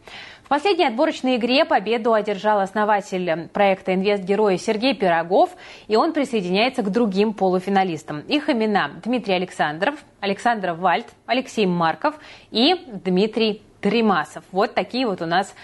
В 0.48 0.50
последней 0.50 0.86
отборочной 0.86 1.36
игре 1.36 1.66
победу 1.66 2.14
одержал 2.14 2.60
основатель 2.60 3.50
проекта 3.52 3.92
«Инвест-герой» 3.92 4.56
Сергей 4.56 4.94
Пирогов, 4.94 5.50
и 5.88 5.96
он 5.96 6.14
присоединяется 6.14 6.80
к 6.82 6.90
другим 6.90 7.34
полуфиналистам. 7.34 8.20
Их 8.20 8.48
имена 8.48 8.92
Дмитрий 9.04 9.34
Александров, 9.34 9.96
Александр 10.20 10.72
Вальд, 10.72 11.04
Алексей 11.26 11.66
Марков 11.66 12.18
и 12.50 12.76
Дмитрий 13.04 13.60
Тримасов. 13.82 14.42
Вот 14.50 14.72
такие 14.72 15.06
вот 15.06 15.20
у 15.20 15.26
нас 15.26 15.54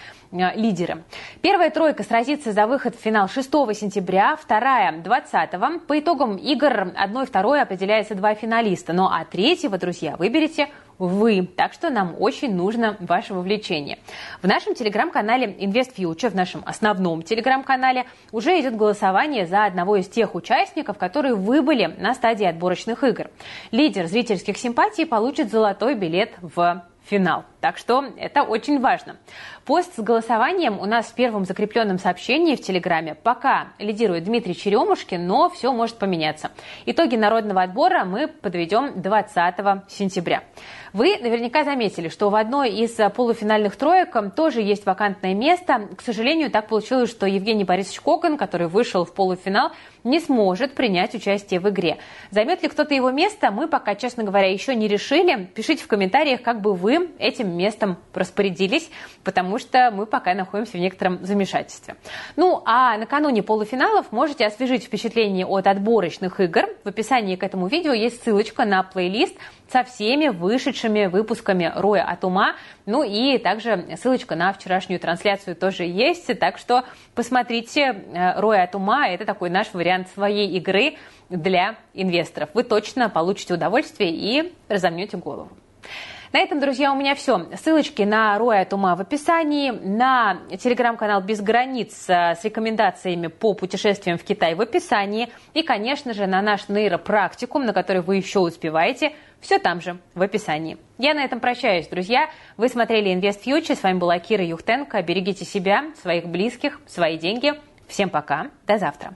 лидеры. 0.55 1.03
Первая 1.41 1.69
тройка 1.69 2.03
сразится 2.03 2.51
за 2.51 2.67
выход 2.67 2.95
в 2.95 3.01
финал 3.01 3.27
6 3.27 3.49
сентября, 3.73 4.35
вторая 4.35 4.91
20 4.91 5.53
-го. 5.53 5.79
По 5.79 5.99
итогам 5.99 6.35
игр 6.37 6.93
1 6.95 7.23
и 7.23 7.25
2 7.31 7.61
определяются 7.61 8.15
два 8.15 8.35
финалиста. 8.35 8.93
Ну 8.93 9.05
а 9.05 9.25
третьего, 9.25 9.77
друзья, 9.77 10.15
выберете 10.17 10.69
вы. 10.97 11.47
Так 11.55 11.73
что 11.73 11.89
нам 11.89 12.15
очень 12.19 12.55
нужно 12.55 12.95
ваше 12.99 13.33
вовлечение. 13.33 13.99
В 14.41 14.47
нашем 14.47 14.75
телеграм-канале 14.75 15.47
InvestFuture, 15.47 16.29
в 16.29 16.35
нашем 16.35 16.63
основном 16.65 17.23
телеграм-канале, 17.23 18.05
уже 18.31 18.59
идет 18.59 18.75
голосование 18.75 19.45
за 19.45 19.65
одного 19.65 19.97
из 19.97 20.07
тех 20.07 20.35
участников, 20.35 20.97
которые 20.97 21.35
выбыли 21.35 21.95
на 21.97 22.13
стадии 22.13 22.45
отборочных 22.45 23.03
игр. 23.03 23.29
Лидер 23.71 24.07
зрительских 24.07 24.57
симпатий 24.57 25.05
получит 25.05 25.51
золотой 25.51 25.95
билет 25.95 26.33
в 26.41 26.83
финал. 27.05 27.45
Так 27.61 27.77
что 27.77 28.03
это 28.17 28.43
очень 28.43 28.79
важно. 28.79 29.17
Пост 29.65 29.95
с 29.95 29.99
голосованием 29.99 30.79
у 30.79 30.85
нас 30.85 31.07
в 31.07 31.15
первом 31.15 31.45
закрепленном 31.45 31.97
сообщении 31.97 32.55
в 32.55 32.61
Телеграме. 32.61 33.15
Пока 33.15 33.69
лидирует 33.79 34.25
Дмитрий 34.25 34.55
Черемушкин, 34.55 35.25
но 35.25 35.49
все 35.49 35.71
может 35.71 35.97
поменяться. 35.97 36.51
Итоги 36.85 37.15
народного 37.15 37.63
отбора 37.63 38.05
мы 38.05 38.27
подведем 38.27 39.01
20 39.01 39.55
сентября. 39.87 40.43
Вы 40.93 41.17
наверняка 41.17 41.63
заметили, 41.63 42.09
что 42.09 42.29
в 42.29 42.35
одной 42.35 42.69
из 42.71 42.95
полуфинальных 43.15 43.75
троек 43.75 44.15
тоже 44.35 44.61
есть 44.61 44.85
вакантное 44.85 45.33
место. 45.33 45.89
К 45.97 46.01
сожалению, 46.01 46.51
так 46.51 46.67
получилось, 46.67 47.09
что 47.09 47.25
Евгений 47.25 47.63
Борисович 47.63 48.01
Кокон, 48.01 48.37
который 48.37 48.67
вышел 48.67 49.05
в 49.05 49.13
полуфинал, 49.13 49.71
не 50.05 50.19
сможет 50.19 50.73
принять 50.75 51.13
участие 51.15 51.59
в 51.59 51.67
игре. 51.69 51.97
Займет 52.31 52.63
ли 52.63 52.69
кто-то 52.69 52.93
его 52.93 53.11
место, 53.11 53.51
мы 53.51 53.67
пока, 53.67 53.95
честно 53.95 54.23
говоря, 54.23 54.49
еще 54.49 54.73
не 54.75 54.87
решили. 54.87 55.49
Пишите 55.53 55.83
в 55.83 55.87
комментариях, 55.87 56.41
как 56.41 56.61
бы 56.61 56.73
вы 56.73 57.09
этим 57.19 57.57
местом 57.57 57.97
распорядились, 58.13 58.89
потому 59.23 59.59
что 59.59 59.91
мы 59.91 60.05
пока 60.05 60.33
находимся 60.33 60.77
в 60.77 60.79
некотором 60.79 61.25
замешательстве. 61.25 61.95
Ну, 62.35 62.61
а 62.65 62.97
накануне 62.97 63.43
полуфиналов 63.43 64.11
можете 64.11 64.45
освежить 64.45 64.85
впечатление 64.85 65.45
от 65.45 65.67
отборочных 65.67 66.39
игр. 66.39 66.67
В 66.83 66.87
описании 66.87 67.35
к 67.35 67.43
этому 67.43 67.67
видео 67.67 67.91
есть 67.91 68.23
ссылочка 68.23 68.63
на 68.65 68.83
плейлист 68.83 69.35
со 69.71 69.83
всеми 69.83 70.27
вышедшими 70.27 71.07
выпусками 71.07 71.71
«Роя 71.75 72.03
от 72.03 72.23
ума». 72.23 72.55
Ну 72.85 73.03
и 73.03 73.37
также 73.37 73.97
ссылочка 73.97 74.35
на 74.35 74.53
вчерашнюю 74.53 74.99
трансляцию 74.99 75.55
тоже 75.55 75.83
есть. 75.83 76.27
Так 76.39 76.57
что 76.57 76.83
посмотрите 77.13 77.81
э, 77.81 78.39
«Роя 78.39 78.63
от 78.63 78.75
ума». 78.75 79.07
Это 79.07 79.25
такой 79.25 79.49
наш 79.49 79.73
вариант 79.73 80.09
своей 80.09 80.49
игры 80.57 80.97
для 81.29 81.75
инвесторов. 81.93 82.49
Вы 82.53 82.63
точно 82.63 83.09
получите 83.09 83.53
удовольствие 83.53 84.11
и 84.11 84.53
разомнете 84.69 85.17
голову. 85.17 85.49
На 86.35 86.39
этом, 86.39 86.59
друзья, 86.59 86.91
у 86.91 86.97
меня 86.97 87.15
все. 87.15 87.47
Ссылочки 87.55 88.01
на 88.01 88.37
Роя 88.37 88.63
от 88.63 88.73
ума 88.73 88.97
в 88.97 88.99
описании, 88.99 89.71
на 89.71 90.41
телеграм-канал 90.57 91.21
«Без 91.21 91.39
границ» 91.39 91.93
с 92.09 92.39
рекомендациями 92.43 93.27
по 93.27 93.53
путешествиям 93.53 94.17
в 94.17 94.25
Китай 94.25 94.53
в 94.53 94.59
описании 94.59 95.29
и, 95.53 95.63
конечно 95.63 96.13
же, 96.13 96.27
на 96.27 96.41
наш 96.41 96.67
нейропрактикум, 96.67 97.65
на 97.65 97.71
который 97.71 98.01
вы 98.01 98.17
еще 98.17 98.39
успеваете, 98.39 99.13
все 99.39 99.59
там 99.59 99.79
же, 99.79 99.97
в 100.13 100.21
описании. 100.21 100.77
Я 100.97 101.13
на 101.13 101.23
этом 101.23 101.39
прощаюсь, 101.39 101.87
друзья. 101.87 102.29
Вы 102.57 102.67
смотрели 102.67 103.15
Invest 103.15 103.45
Future. 103.45 103.73
С 103.73 103.83
вами 103.83 103.97
была 103.97 104.19
Кира 104.19 104.43
Юхтенко. 104.43 105.01
Берегите 105.03 105.45
себя, 105.45 105.85
своих 106.01 106.25
близких, 106.25 106.81
свои 106.85 107.17
деньги. 107.17 107.53
Всем 107.87 108.09
пока. 108.09 108.47
До 108.67 108.77
завтра. 108.77 109.15